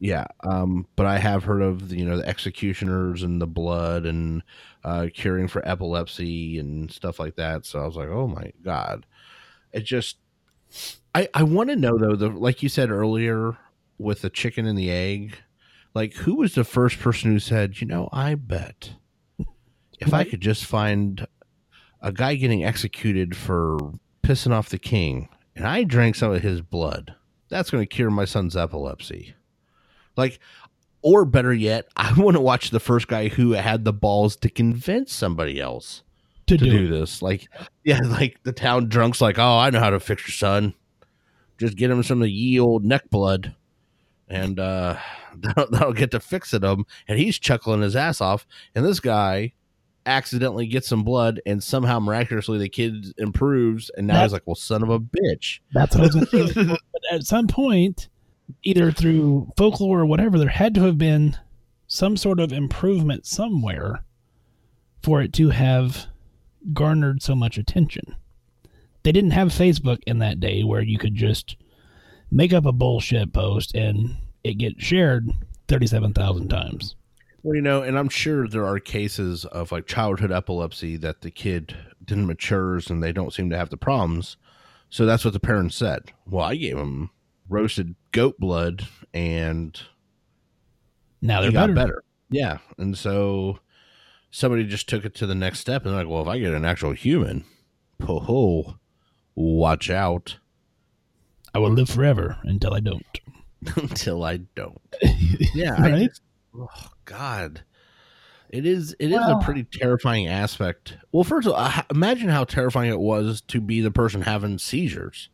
[0.00, 0.26] yeah.
[0.42, 4.42] Um, but I have heard of you know the executioners and the blood and
[4.82, 7.66] uh, curing for epilepsy and stuff like that.
[7.66, 9.06] So I was like, oh my god,
[9.72, 10.16] it just.
[11.14, 13.56] I I want to know though the like you said earlier
[13.98, 15.36] with the chicken and the egg,
[15.94, 18.92] like who was the first person who said, you know, I bet
[20.00, 21.26] if I could just find
[22.00, 23.78] a guy getting executed for
[24.22, 27.14] pissing off the king and I drank some of his blood,
[27.48, 29.34] that's going to cure my son's epilepsy.
[30.16, 30.38] Like
[31.02, 34.50] Or better yet, I want to watch the first guy who had the balls to
[34.50, 36.02] convince somebody else
[36.46, 37.22] To, to do, do this.
[37.22, 37.48] Like,
[37.84, 40.74] yeah, like the town drunk's like, oh, I know how to fix your son.
[41.58, 43.54] Just get him some of the ye old neck blood,
[44.28, 44.96] and uh,
[45.36, 46.86] that'll, that'll get to fixing him.
[47.06, 48.46] And he's chuckling his ass off.
[48.74, 49.52] And this guy
[50.06, 53.90] accidentally gets some blood, and somehow miraculously the kid improves.
[53.96, 55.60] And now That- he's like, well, son of a bitch.
[55.72, 56.64] That's what I was going to say.
[56.92, 58.08] but at some point,
[58.62, 61.36] either through folklore or whatever, there had to have been
[61.86, 64.02] some sort of improvement somewhere
[65.02, 66.06] for it to have
[66.72, 68.14] garnered so much attention.
[69.02, 71.56] They didn't have Facebook in that day where you could just
[72.30, 75.30] make up a bullshit post and it get shared
[75.68, 76.96] 37,000 times.
[77.42, 81.30] Well, you know, and I'm sure there are cases of like childhood epilepsy that the
[81.30, 84.36] kid didn't matures and they don't seem to have the problems.
[84.90, 86.12] So that's what the parents said.
[86.28, 87.10] Well, I gave him
[87.48, 89.80] roasted goat blood and
[91.22, 91.72] Now they're better.
[91.74, 92.04] better.
[92.28, 92.58] Yeah.
[92.76, 93.58] And so
[94.30, 96.52] somebody just took it to the next step and they're like, well, if I get
[96.54, 97.44] an actual human,
[98.04, 98.76] ho ho,
[99.34, 100.36] watch out
[101.54, 103.04] I will live forever until I don't.
[103.76, 104.80] until I don't.
[105.54, 105.74] Yeah.
[105.78, 106.08] I Right?
[106.08, 106.22] just-
[106.56, 106.66] oh,
[107.10, 107.62] God.
[108.48, 108.94] It is.
[108.98, 110.96] It is Well- a pretty terrifying aspect.
[111.12, 114.58] Well, first of all, uh, imagine how terrifying it was to be the person having
[114.58, 115.28] seizures.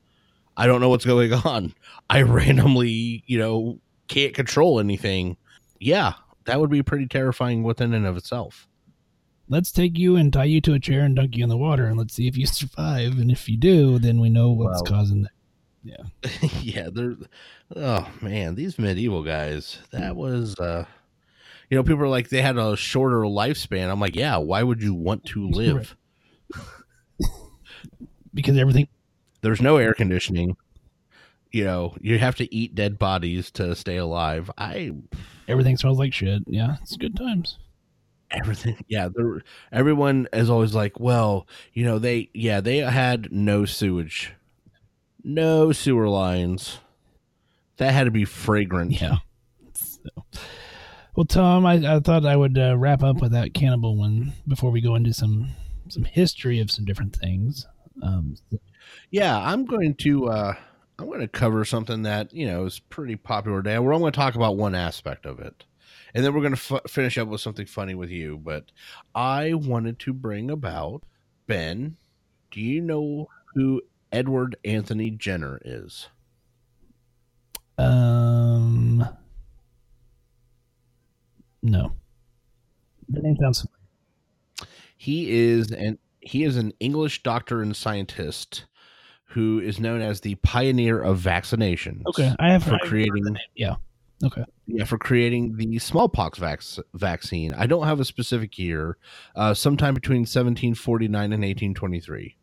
[0.57, 1.75] I don't know what's going on.
[2.11, 5.37] I randomly, you know, can't control anything.
[5.81, 6.15] Yeah,
[6.45, 8.69] that would be pretty terrifying within and of itself.
[9.49, 11.87] Let's take you and tie you to a chair and dunk you in the water
[11.87, 13.19] and let's see if you survive.
[13.19, 15.33] And if you do, then we know what's causing that.
[15.85, 16.49] Yeah.
[16.61, 17.15] yeah, they're.
[17.77, 19.79] Oh man, these medieval guys.
[19.93, 20.59] That was.
[20.59, 20.85] uh
[21.71, 23.91] You know, people are like they had a shorter lifespan.
[23.91, 24.37] I'm like, yeah.
[24.37, 25.97] Why would you want to live?
[28.35, 28.89] Because everything
[29.43, 30.57] There's no air conditioning.
[31.53, 34.51] You know, you have to eat dead bodies to stay alive.
[34.59, 34.93] I
[35.49, 36.43] everything smells like shit.
[36.47, 37.59] Yeah, it's good times.
[38.31, 38.79] everything.
[38.89, 39.09] Yeah,
[39.73, 44.35] everyone is always like, well, you know, they yeah they had no sewage,
[45.25, 46.81] no sewer lines.
[47.79, 49.01] That had to be fragrant.
[49.01, 49.19] Yeah.
[49.75, 50.41] So.
[51.17, 54.71] Well, Tom, I, I thought I would uh, wrap up with that cannibal one before
[54.71, 55.49] we go into some
[55.89, 57.67] some history of some different things.
[58.03, 58.37] Um,
[59.11, 60.55] Yeah, I'm going to uh
[60.99, 63.79] I'm going to cover something that, you know, is pretty popular today.
[63.79, 65.65] We're only going to talk about one aspect of it.
[66.15, 68.73] And then we're going to f- finish up with something funny with you, but
[69.15, 71.03] I wanted to bring about
[71.47, 71.97] Ben,
[72.51, 76.09] do you know who Edward Anthony Jenner is?
[77.79, 78.46] um,
[81.71, 81.93] no,
[83.09, 83.67] the name sounds.
[84.97, 88.65] He is an he is an English doctor and scientist
[89.31, 92.03] who is known as the pioneer of vaccinations.
[92.09, 93.43] Okay, I have For I've creating- the name.
[93.55, 93.75] Yeah.
[94.25, 94.45] Okay.
[94.67, 96.63] Yeah, for creating the smallpox vac-
[96.95, 97.53] vaccine.
[97.53, 98.97] I don't have a specific year.
[99.35, 102.37] Uh, sometime between 1749 and 1823.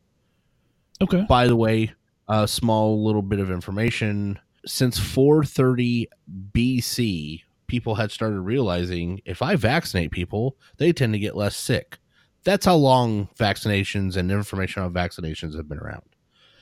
[1.01, 1.25] Okay.
[1.27, 1.91] By the way,
[2.27, 4.39] a small little bit of information.
[4.67, 6.07] Since 430
[6.53, 7.41] BC,
[7.73, 11.97] people had started realizing if I vaccinate people, they tend to get less sick.
[12.43, 16.03] That's how long vaccinations and information on vaccinations have been around.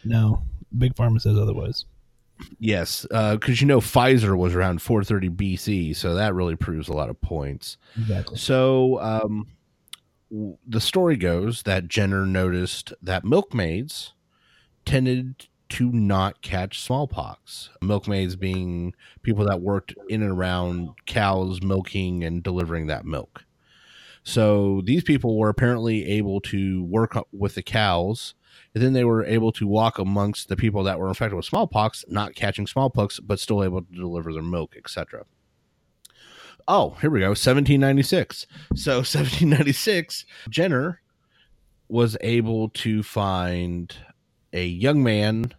[0.05, 0.43] No,
[0.77, 1.83] Big Pharma says otherwise.
[2.59, 7.09] Yes, because you know Pfizer was around 430 BC, so that really proves a lot
[7.09, 7.75] of points.
[7.99, 8.37] Exactly.
[8.37, 9.47] So um,
[10.31, 14.13] w- the story goes that Jenner noticed that milkmaids
[14.85, 17.69] tended to not catch smallpox.
[17.81, 18.93] Milkmaids being
[19.23, 23.45] people that worked in and around cows milking and delivering that milk.
[24.23, 28.35] So these people were apparently able to work with the cows.
[28.75, 32.05] And then they were able to walk amongst the people that were infected with smallpox,
[32.07, 35.25] not catching smallpox, but still able to deliver their milk, etc.
[36.67, 37.29] Oh, here we go.
[37.29, 38.45] 1796.
[38.75, 41.01] So 1796, Jenner
[41.87, 43.95] was able to find
[44.53, 45.53] a young man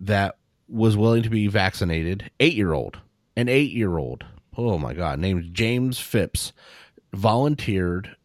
[0.00, 0.36] that
[0.68, 2.98] was willing to be vaccinated, eight year old,
[3.36, 4.24] an eight year old.
[4.56, 6.52] Oh my God, named James Phipps,
[7.12, 8.16] volunteered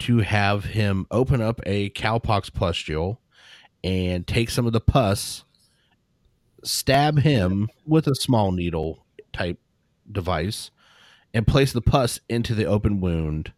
[0.00, 3.20] to have him open up a cowpox pustule
[3.84, 5.44] and take some of the pus,
[6.64, 9.58] stab him with a small needle type
[10.10, 10.70] device,
[11.32, 13.52] and place the pus into the open wound,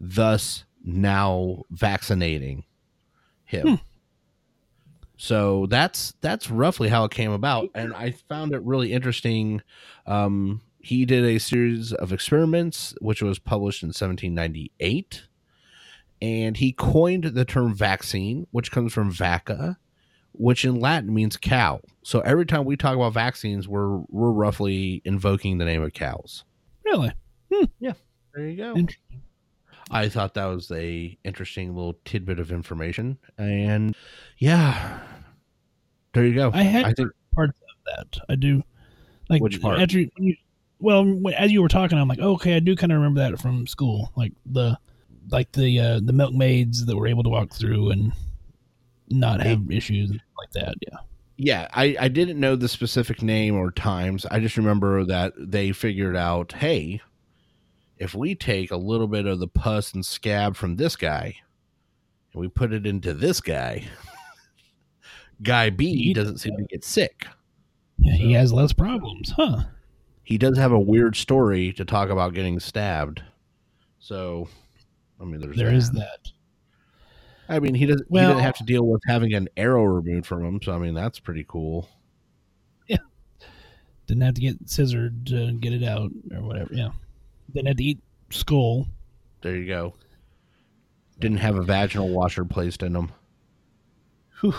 [0.00, 2.64] thus now vaccinating
[3.44, 3.68] him.
[3.68, 3.74] Hmm.
[5.16, 9.62] So that's that's roughly how it came about, and I found it really interesting.
[10.06, 15.22] Um, he did a series of experiments, which was published in 1798,
[16.20, 19.76] and he coined the term vaccine, which comes from vacca,
[20.32, 21.80] which in Latin means cow.
[22.02, 26.44] So every time we talk about vaccines, we're we're roughly invoking the name of cows.
[26.84, 27.12] Really?
[27.78, 27.94] Yeah.
[28.34, 28.76] There you go.
[28.76, 29.22] Interesting.
[29.90, 33.94] I thought that was a interesting little tidbit of information, and
[34.38, 35.00] yeah,
[36.12, 36.50] there you go.
[36.52, 38.20] I had I think parts of that.
[38.28, 38.62] I do.
[39.28, 39.80] Like Which part?
[39.80, 40.36] After you,
[40.78, 41.06] well,
[41.36, 44.12] as you were talking, I'm like, okay, I do kind of remember that from school,
[44.16, 44.78] like the
[45.30, 48.12] like the uh, the milkmaids that were able to walk through and
[49.08, 50.74] not have issues like that.
[50.80, 50.98] Yeah.
[51.36, 54.26] yeah, I I didn't know the specific name or times.
[54.26, 57.00] I just remember that they figured out, hey,
[57.98, 61.34] if we take a little bit of the pus and scab from this guy
[62.32, 63.84] and we put it into this guy,
[65.42, 67.26] guy B doesn't seem to get sick.
[67.98, 69.62] Yeah, he has less problems, huh?
[70.22, 73.22] he does have a weird story to talk about getting stabbed.
[74.00, 74.48] So,
[75.20, 75.76] I mean, there's There that.
[75.76, 76.28] is that.
[77.48, 78.10] I mean, he doesn't.
[78.10, 80.60] Well, he didn't have to deal with having an arrow removed from him.
[80.62, 81.88] So, I mean, that's pretty cool.
[82.88, 82.96] Yeah,
[84.08, 86.74] Didn't have to get scissored to get it out or whatever.
[86.74, 86.90] Yeah.
[87.56, 88.86] Didn't have to eat skull.
[89.40, 89.94] There you go.
[91.18, 93.10] Didn't have a vaginal washer placed in them.
[94.42, 94.52] Whew.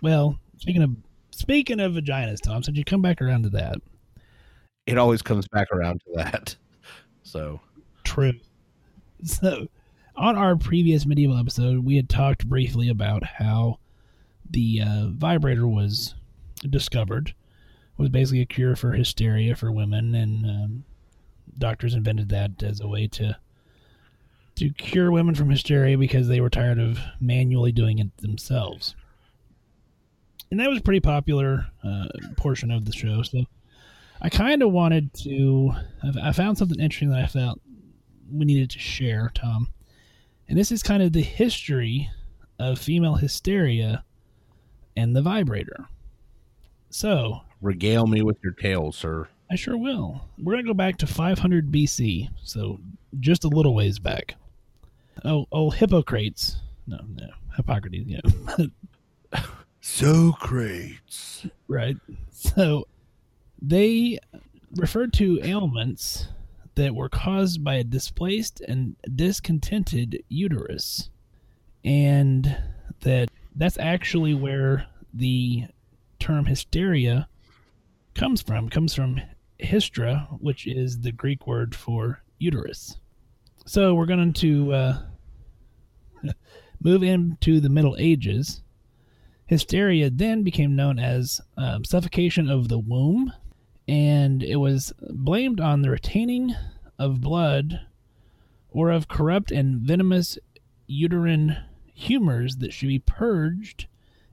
[0.00, 0.90] Well, speaking of
[1.32, 3.78] speaking of vaginas, Tom, since you come back around to that,
[4.86, 6.54] It always comes back around to that.
[7.24, 7.60] So,
[8.04, 8.34] True.
[9.24, 9.66] So,
[10.14, 13.80] on our previous medieval episode, we had talked briefly about how
[14.48, 16.14] the uh, vibrator was
[16.70, 17.34] discovered,
[17.96, 20.84] was basically a cure for hysteria for women, and um,
[21.58, 23.36] doctors invented that as a way to
[24.56, 28.94] to cure women from hysteria because they were tired of manually doing it themselves.
[30.50, 32.06] And that was a pretty popular uh,
[32.38, 33.22] portion of the show.
[33.22, 33.44] So
[34.20, 35.72] I kind of wanted to.
[36.22, 37.60] I found something interesting that I felt
[38.32, 39.68] we needed to share, Tom.
[40.48, 42.08] And this is kind of the history
[42.58, 44.04] of female hysteria
[44.96, 45.86] and the vibrator.
[46.88, 49.28] So, regale me with your tale, sir.
[49.50, 50.22] I sure will.
[50.38, 52.80] We're going to go back to 500 BC, so
[53.20, 54.34] just a little ways back.
[55.24, 56.56] Oh, oh, Hippocrates.
[56.86, 58.66] No, no, Hippocrates, yeah.
[59.80, 61.46] Socrates.
[61.68, 61.96] right.
[62.30, 62.86] So
[63.62, 64.18] they
[64.74, 66.28] referred to ailments
[66.74, 71.08] that were caused by a displaced and discontented uterus.
[71.84, 72.56] And
[73.00, 75.64] that that's actually where the
[76.18, 77.28] term hysteria
[78.14, 78.68] comes from.
[78.68, 79.20] Comes from
[79.60, 82.98] hystera, which is the Greek word for uterus.
[83.66, 85.02] So we're going to uh,
[86.82, 88.62] move into the Middle Ages.
[89.46, 93.32] Hysteria then became known as um, suffocation of the womb,
[93.86, 96.54] and it was blamed on the retaining
[96.98, 97.80] of blood
[98.70, 100.38] or of corrupt and venomous
[100.86, 101.56] uterine
[101.94, 103.86] humors that should be purged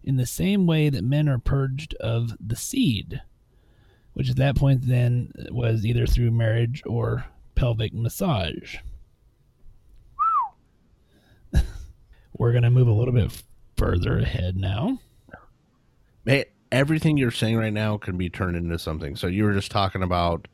[0.03, 3.21] in the same way that men are purged of the seed,
[4.13, 8.77] which at that point then was either through marriage or pelvic massage.
[12.37, 13.43] We're going to move a little bit
[13.77, 14.99] further ahead now.
[16.25, 19.15] Man, everything you're saying right now can be turned into something.
[19.15, 20.47] So you were just talking about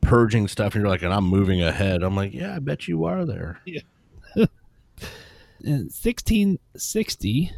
[0.00, 2.02] purging stuff, and you're like, and I'm moving ahead.
[2.02, 3.60] I'm like, yeah, I bet you are there.
[3.64, 3.80] Yeah.
[4.34, 7.52] in 1660,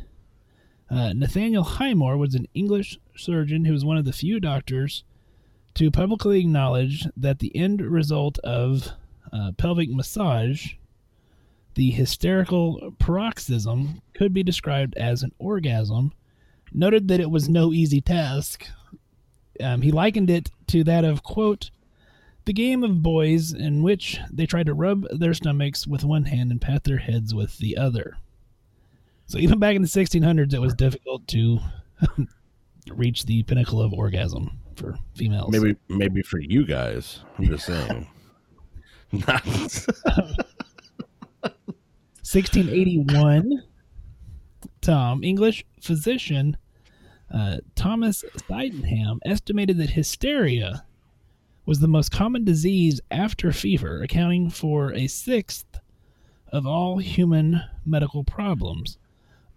[0.91, 5.05] uh, Nathaniel Highmore was an English surgeon who was one of the few doctors
[5.79, 8.91] to publicly acknowledge that the end result of
[9.33, 10.73] uh, pelvic massage,
[11.75, 16.13] the hysterical paroxysm, could be described as an orgasm.
[16.73, 18.67] Noted that it was no easy task.
[19.61, 21.71] Um, he likened it to that of, quote,
[22.45, 26.51] the game of boys in which they try to rub their stomachs with one hand
[26.51, 28.17] and pat their heads with the other.
[29.27, 31.61] So even back in the 1600s, it was difficult to
[32.91, 35.51] reach the pinnacle of orgasm for females.
[35.53, 37.21] Maybe, maybe for you guys.
[37.39, 38.09] I'm just saying.
[42.31, 43.63] 1681,
[44.81, 46.57] Tom, English physician
[47.33, 50.85] uh, Thomas Sydenham estimated that hysteria
[51.67, 55.79] was the most common disease after fever, accounting for a sixth
[56.51, 58.97] of all human medical problems.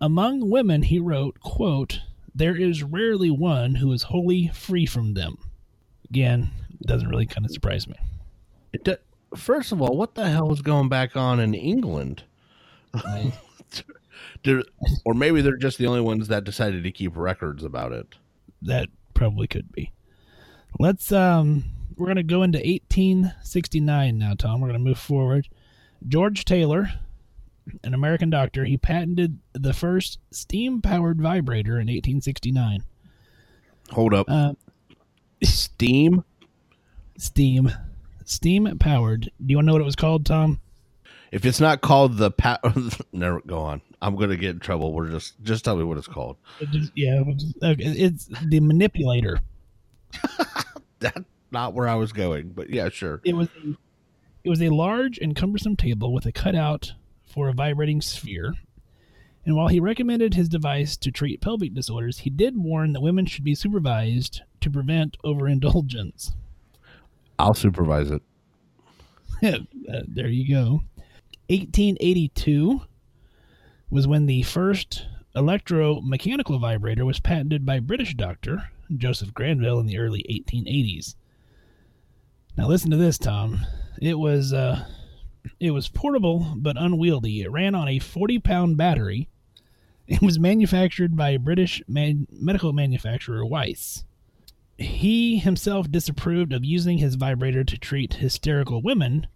[0.02, 2.02] Among women, he wrote, quote,
[2.36, 5.38] there is rarely one who is wholly free from them.
[6.10, 6.50] Again,
[6.86, 7.96] doesn't really kind of surprise me.
[8.74, 8.98] It do-
[9.36, 12.24] First of all, what the hell is going back on in England?
[12.94, 13.32] Right?
[15.06, 18.08] Or maybe they're just the only ones that decided to keep records about it.
[18.64, 19.92] that probably could be.
[20.80, 21.64] Let's um
[21.96, 24.62] we're going to go into 1869 now, Tom.
[24.62, 25.48] We're going to move forward.
[26.08, 26.90] George Taylor,
[27.84, 32.84] an American doctor, he patented the first steam-powered vibrator in 1869.
[33.92, 34.28] Hold up.
[34.30, 34.54] Uh,
[35.44, 36.24] Steam?
[37.18, 37.72] steam
[38.26, 39.22] steam powered.
[39.24, 40.60] Do you want to know what it was called, Tom?
[41.32, 42.60] If it's not called the pa-
[43.12, 43.82] never go on.
[44.02, 44.94] I'm gonna get in trouble.
[44.94, 46.38] We're just just tell me what it's called.
[46.72, 47.22] Just- yeah,
[47.64, 49.40] okay, it's the manipulator.
[51.00, 53.22] That's not where I was going, but yeah, sure.
[53.24, 53.70] It was a,
[54.44, 56.94] it was a large and cumbersome table with a cutout
[57.32, 58.54] for a vibrating sphere.
[59.46, 63.26] And while he recommended his device to treat pelvic disorders, he did warn that women
[63.26, 66.34] should be supervised to prevent overindulgence.
[67.40, 68.22] I'll supervise it.
[69.92, 70.84] Uh, there you go.
[71.50, 72.82] 1882
[73.90, 79.98] was when the first electromechanical vibrator was patented by British doctor Joseph Granville in the
[79.98, 81.16] early 1880s.
[82.58, 83.60] Now listen to this, Tom.
[84.02, 84.86] It was uh,
[85.60, 87.42] it was portable but unwieldy.
[87.42, 89.30] It ran on a 40-pound battery.
[90.08, 94.04] It was manufactured by British man- medical manufacturer Weiss.
[94.78, 99.28] He himself disapproved of using his vibrator to treat hysterical women,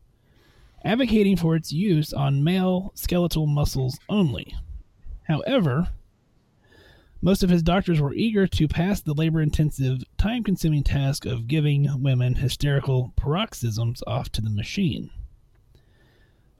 [0.84, 4.56] advocating for its use on male skeletal muscles only.
[5.24, 5.90] However,
[7.22, 11.48] most of his doctors were eager to pass the labor intensive, time consuming task of
[11.48, 15.10] giving women hysterical paroxysms off to the machine.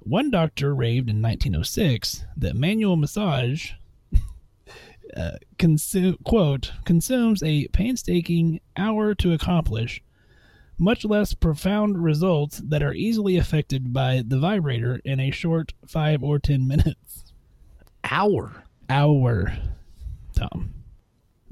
[0.06, 3.72] One doctor raved in 1906 that manual massage
[5.18, 10.04] uh, consume, quote, consumes a painstaking hour to accomplish,
[10.78, 16.22] much less profound results that are easily affected by the vibrator in a short five
[16.22, 17.34] or ten minutes.
[18.04, 18.64] Hour.
[18.88, 19.58] Hour,
[20.36, 20.76] Tom.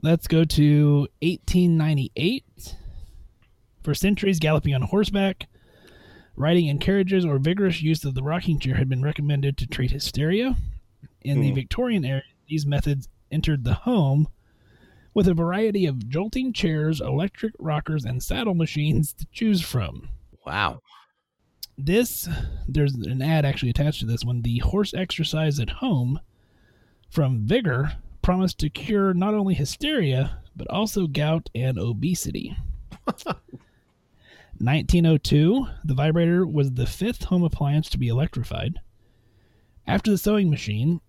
[0.03, 2.75] Let's go to 1898.
[3.81, 5.47] For centuries, galloping on horseback,
[6.35, 9.91] riding in carriages, or vigorous use of the rocking chair had been recommended to treat
[9.91, 10.55] hysteria.
[11.21, 11.55] In the Hmm.
[11.55, 14.27] Victorian era, these methods entered the home
[15.13, 20.09] with a variety of jolting chairs, electric rockers, and saddle machines to choose from.
[20.45, 20.81] Wow.
[21.77, 22.27] This,
[22.67, 24.41] there's an ad actually attached to this one.
[24.41, 26.19] The horse exercise at home
[27.09, 32.55] from Vigor promised to cure not only hysteria, but also gout and obesity.
[34.59, 38.79] 1902, the vibrator was the fifth home appliance to be electrified.
[39.85, 41.01] After the sewing machine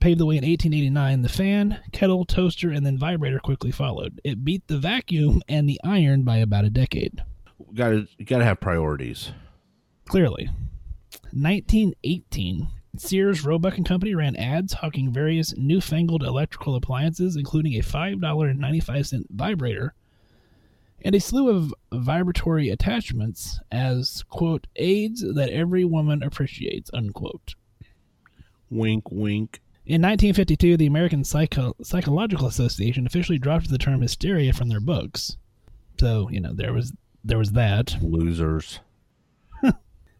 [0.00, 4.20] paved the way in 1889, the fan, kettle, toaster, and then vibrator quickly followed.
[4.24, 7.22] It beat the vacuum and the iron by about a decade.
[7.74, 9.32] Got to got to have priorities.
[10.06, 10.50] Clearly.
[11.32, 19.24] 1918, Sears, Roebuck and Company ran ads hawking various newfangled electrical appliances, including a $5.95
[19.30, 19.94] vibrator
[21.02, 27.54] and a slew of vibratory attachments as, quote, aids that every woman appreciates, unquote.
[28.70, 29.60] Wink, wink.
[29.86, 35.36] In 1952, the American Psycho- Psychological Association officially dropped the term hysteria from their books.
[35.98, 36.92] So, you know, there was
[37.24, 37.96] there was that.
[38.02, 38.80] Losers.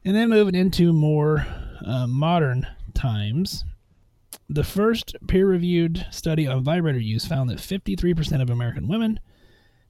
[0.03, 1.47] And then moving into more
[1.85, 3.66] uh, modern times,
[4.49, 9.20] the first peer reviewed study on vibrator use found that 53% of American women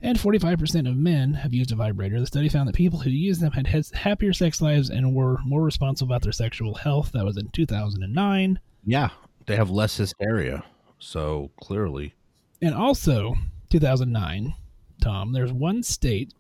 [0.03, 2.19] and 45% of men have used a vibrator.
[2.19, 5.63] The study found that people who used them had happier sex lives and were more
[5.63, 7.13] responsible about their sexual health.
[7.13, 8.61] That was in 2009.
[8.85, 9.11] Yeah,
[9.47, 10.65] they have less hysteria.
[10.99, 12.15] So clearly,
[12.63, 13.35] And also,
[13.71, 14.55] 2009,
[15.01, 16.35] Tom, there's one state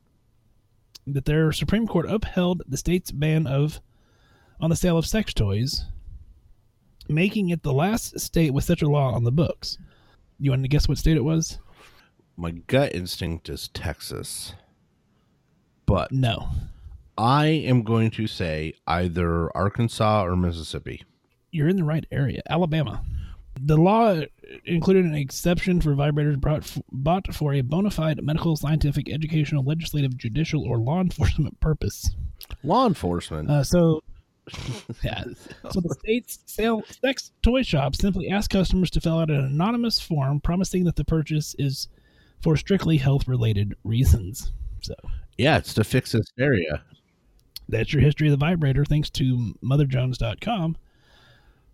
[1.07, 3.81] that their Supreme Court upheld the state's ban of
[4.61, 5.87] on the sale of sex toys,
[7.09, 9.79] making it the last state with such a law on the books.
[10.39, 11.59] You want to guess what state it was?
[12.41, 14.55] My gut instinct is Texas.
[15.84, 16.49] But No.
[17.18, 21.03] I am going to say either Arkansas or Mississippi.
[21.51, 22.41] You're in the right area.
[22.49, 23.03] Alabama.
[23.61, 24.22] The law
[24.64, 30.16] included an exception for vibrators brought, bought for a bona fide medical, scientific, educational, legislative,
[30.16, 32.09] judicial, or law enforcement purpose.
[32.62, 33.51] Law enforcement.
[33.51, 34.03] Uh, so,
[35.05, 35.24] yeah.
[35.70, 40.01] So the state's sale sex toy shop simply ask customers to fill out an anonymous
[40.01, 41.88] form promising that the purchase is
[42.41, 44.53] for strictly health related reasons.
[44.82, 44.95] So
[45.38, 46.82] yeah, it's to fix hysteria.
[47.68, 50.76] that's your history of the vibrator, thanks to MotherJones.com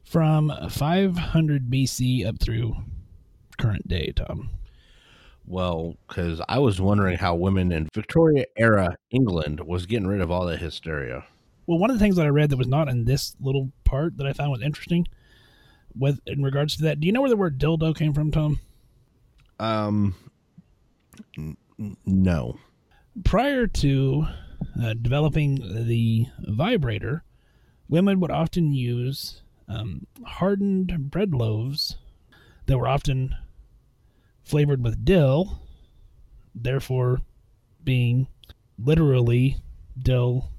[0.05, 2.77] from 500 BC up through
[3.59, 4.51] current day, Tom.
[5.47, 10.31] Well, because I was wondering how women in Victoria era England was getting rid of
[10.31, 11.25] all that hysteria.
[11.67, 14.17] Well, one of the things that I read that was not in this little part
[14.19, 15.07] that I found was interesting,
[15.97, 18.61] with in regards to that, do you know where the word dildo came from, Tom?
[19.59, 20.15] Um,
[21.39, 21.57] n-
[22.07, 22.59] no.
[23.25, 24.27] prior to
[24.83, 27.23] uh, developing the vibrator,
[27.89, 31.97] women would often use um, hardened bread loaves
[32.67, 33.35] that were often
[34.45, 35.61] flavored with dill,
[36.55, 37.21] therefore
[37.85, 38.27] being
[38.79, 39.57] literally
[39.99, 40.51] dill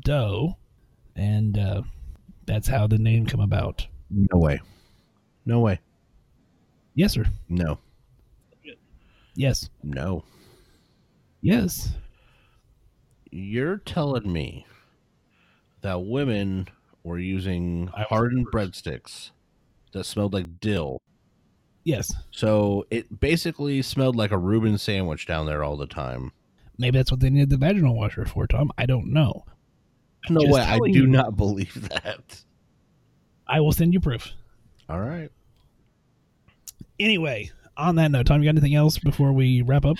[0.00, 0.56] dough,
[1.14, 1.82] and uh,
[2.46, 3.86] that's how the name come about.
[4.10, 4.60] No way.
[5.44, 5.80] No way.
[6.94, 7.26] Yes, sir.
[7.48, 7.78] No.
[9.36, 9.68] Yes.
[9.82, 10.24] No.
[11.42, 11.90] Yes.
[13.30, 14.66] You're telling me
[15.82, 16.68] that women
[17.04, 19.30] were using hardened breadsticks
[19.92, 21.00] that smelled like dill.
[21.84, 22.12] Yes.
[22.32, 26.32] So it basically smelled like a Reuben sandwich down there all the time.
[26.78, 28.72] Maybe that's what they needed the vaginal washer for, Tom.
[28.76, 29.44] I don't know.
[30.28, 30.60] No Just way.
[30.60, 31.06] I do you.
[31.06, 32.42] not believe that.
[33.46, 34.32] I will send you proof.
[34.88, 35.30] All right.
[36.98, 39.98] Anyway, on that note, Tom, you got anything else before we wrap up?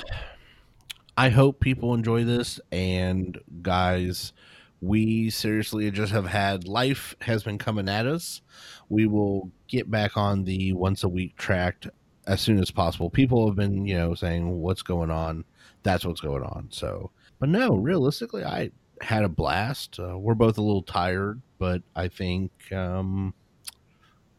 [1.16, 2.60] I hope people enjoy this.
[2.72, 4.32] And guys,
[4.80, 8.42] we seriously just have had life has been coming at us.
[8.88, 11.86] We will get back on the once a week track
[12.26, 13.10] as soon as possible.
[13.10, 15.44] People have been, you know, saying what's going on.
[15.82, 16.68] That's what's going on.
[16.70, 18.70] So, but no, realistically, I
[19.00, 19.98] had a blast.
[19.98, 23.34] Uh, we're both a little tired, but I think, um,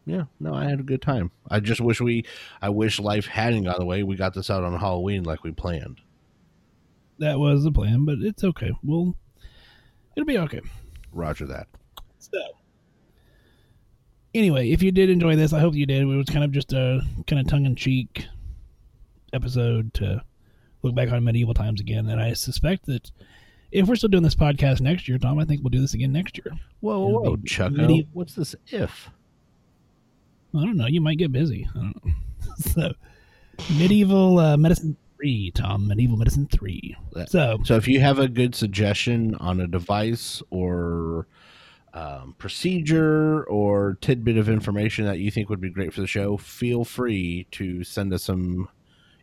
[0.07, 1.31] yeah, no, I had a good time.
[1.49, 2.23] I just wish we,
[2.61, 5.51] I wish life hadn't gone the way we got this out on Halloween like we
[5.51, 5.99] planned.
[7.19, 8.71] That was the plan, but it's okay.
[8.83, 9.17] We'll
[10.15, 10.61] it'll be okay.
[11.11, 11.67] Roger that.
[12.19, 12.39] So
[14.33, 16.03] anyway, if you did enjoy this, I hope you did.
[16.03, 18.25] It was kind of just a kind of tongue in cheek
[19.33, 20.23] episode to
[20.83, 22.07] look back on medieval times again.
[22.07, 23.11] And I suspect that
[23.71, 26.13] if we're still doing this podcast next year, Tom, I think we'll do this again
[26.13, 26.55] next year.
[26.79, 28.07] Whoa, whoa, be Chucko.
[28.13, 29.09] What's this if?
[30.57, 30.87] I don't know.
[30.87, 31.67] You might get busy.
[31.75, 32.11] I don't know.
[32.57, 32.93] so,
[33.77, 35.87] medieval uh, medicine three, Tom.
[35.87, 36.95] Medieval medicine three.
[37.29, 41.27] So, So if you have a good suggestion on a device or
[41.93, 46.37] um, procedure or tidbit of information that you think would be great for the show,
[46.37, 48.69] feel free to send us some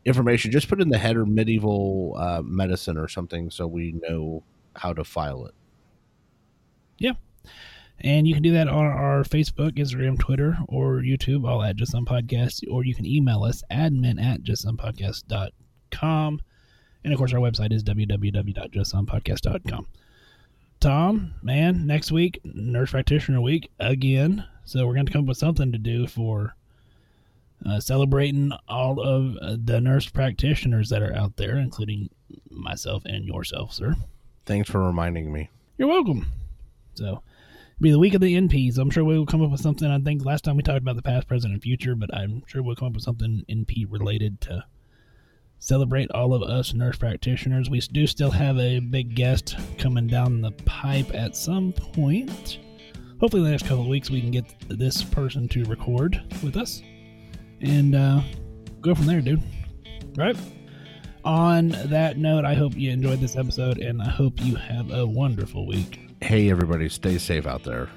[0.04, 0.50] information.
[0.50, 4.42] Just put in the header medieval uh, medicine or something so we know
[4.76, 5.54] how to file it.
[8.00, 11.92] And you can do that on our Facebook, Instagram, Twitter, or YouTube, all at Just
[11.92, 16.40] Some Podcast, or you can email us admin at justsomepodcast.com.
[17.04, 19.86] And of course, our website is www.justsomepodcast.com.
[20.80, 24.44] Tom, man, next week, Nurse Practitioner Week again.
[24.64, 26.54] So we're going to come up with something to do for
[27.64, 32.10] uh, celebrating all of uh, the nurse practitioners that are out there, including
[32.50, 33.94] myself and yourself, sir.
[34.46, 35.50] Thanks for reminding me.
[35.78, 36.26] You're welcome.
[36.94, 37.22] So,
[37.80, 38.78] be the week of the NPs.
[38.78, 39.90] I'm sure we'll come up with something.
[39.90, 42.62] I think last time we talked about the past, present, and future, but I'm sure
[42.62, 44.64] we'll come up with something NP related to
[45.58, 47.70] celebrate all of us nurse practitioners.
[47.70, 52.58] We do still have a big guest coming down the pipe at some point.
[53.20, 56.82] Hopefully, the next couple of weeks, we can get this person to record with us
[57.60, 58.20] and uh,
[58.80, 59.42] go from there, dude.
[60.16, 60.36] Right?
[61.24, 65.06] On that note, I hope you enjoyed this episode and I hope you have a
[65.06, 66.03] wonderful week.
[66.24, 67.90] Hey, everybody, stay safe out there.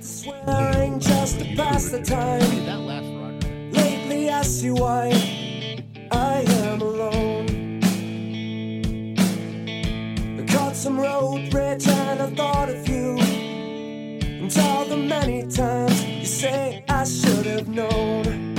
[0.00, 2.42] Swearing just to pass the time.
[3.72, 5.12] Lately, I see why
[6.12, 7.82] I am alone.
[10.38, 13.16] I caught some road rage and I thought of you.
[13.18, 18.50] And all the many times you say I should have known.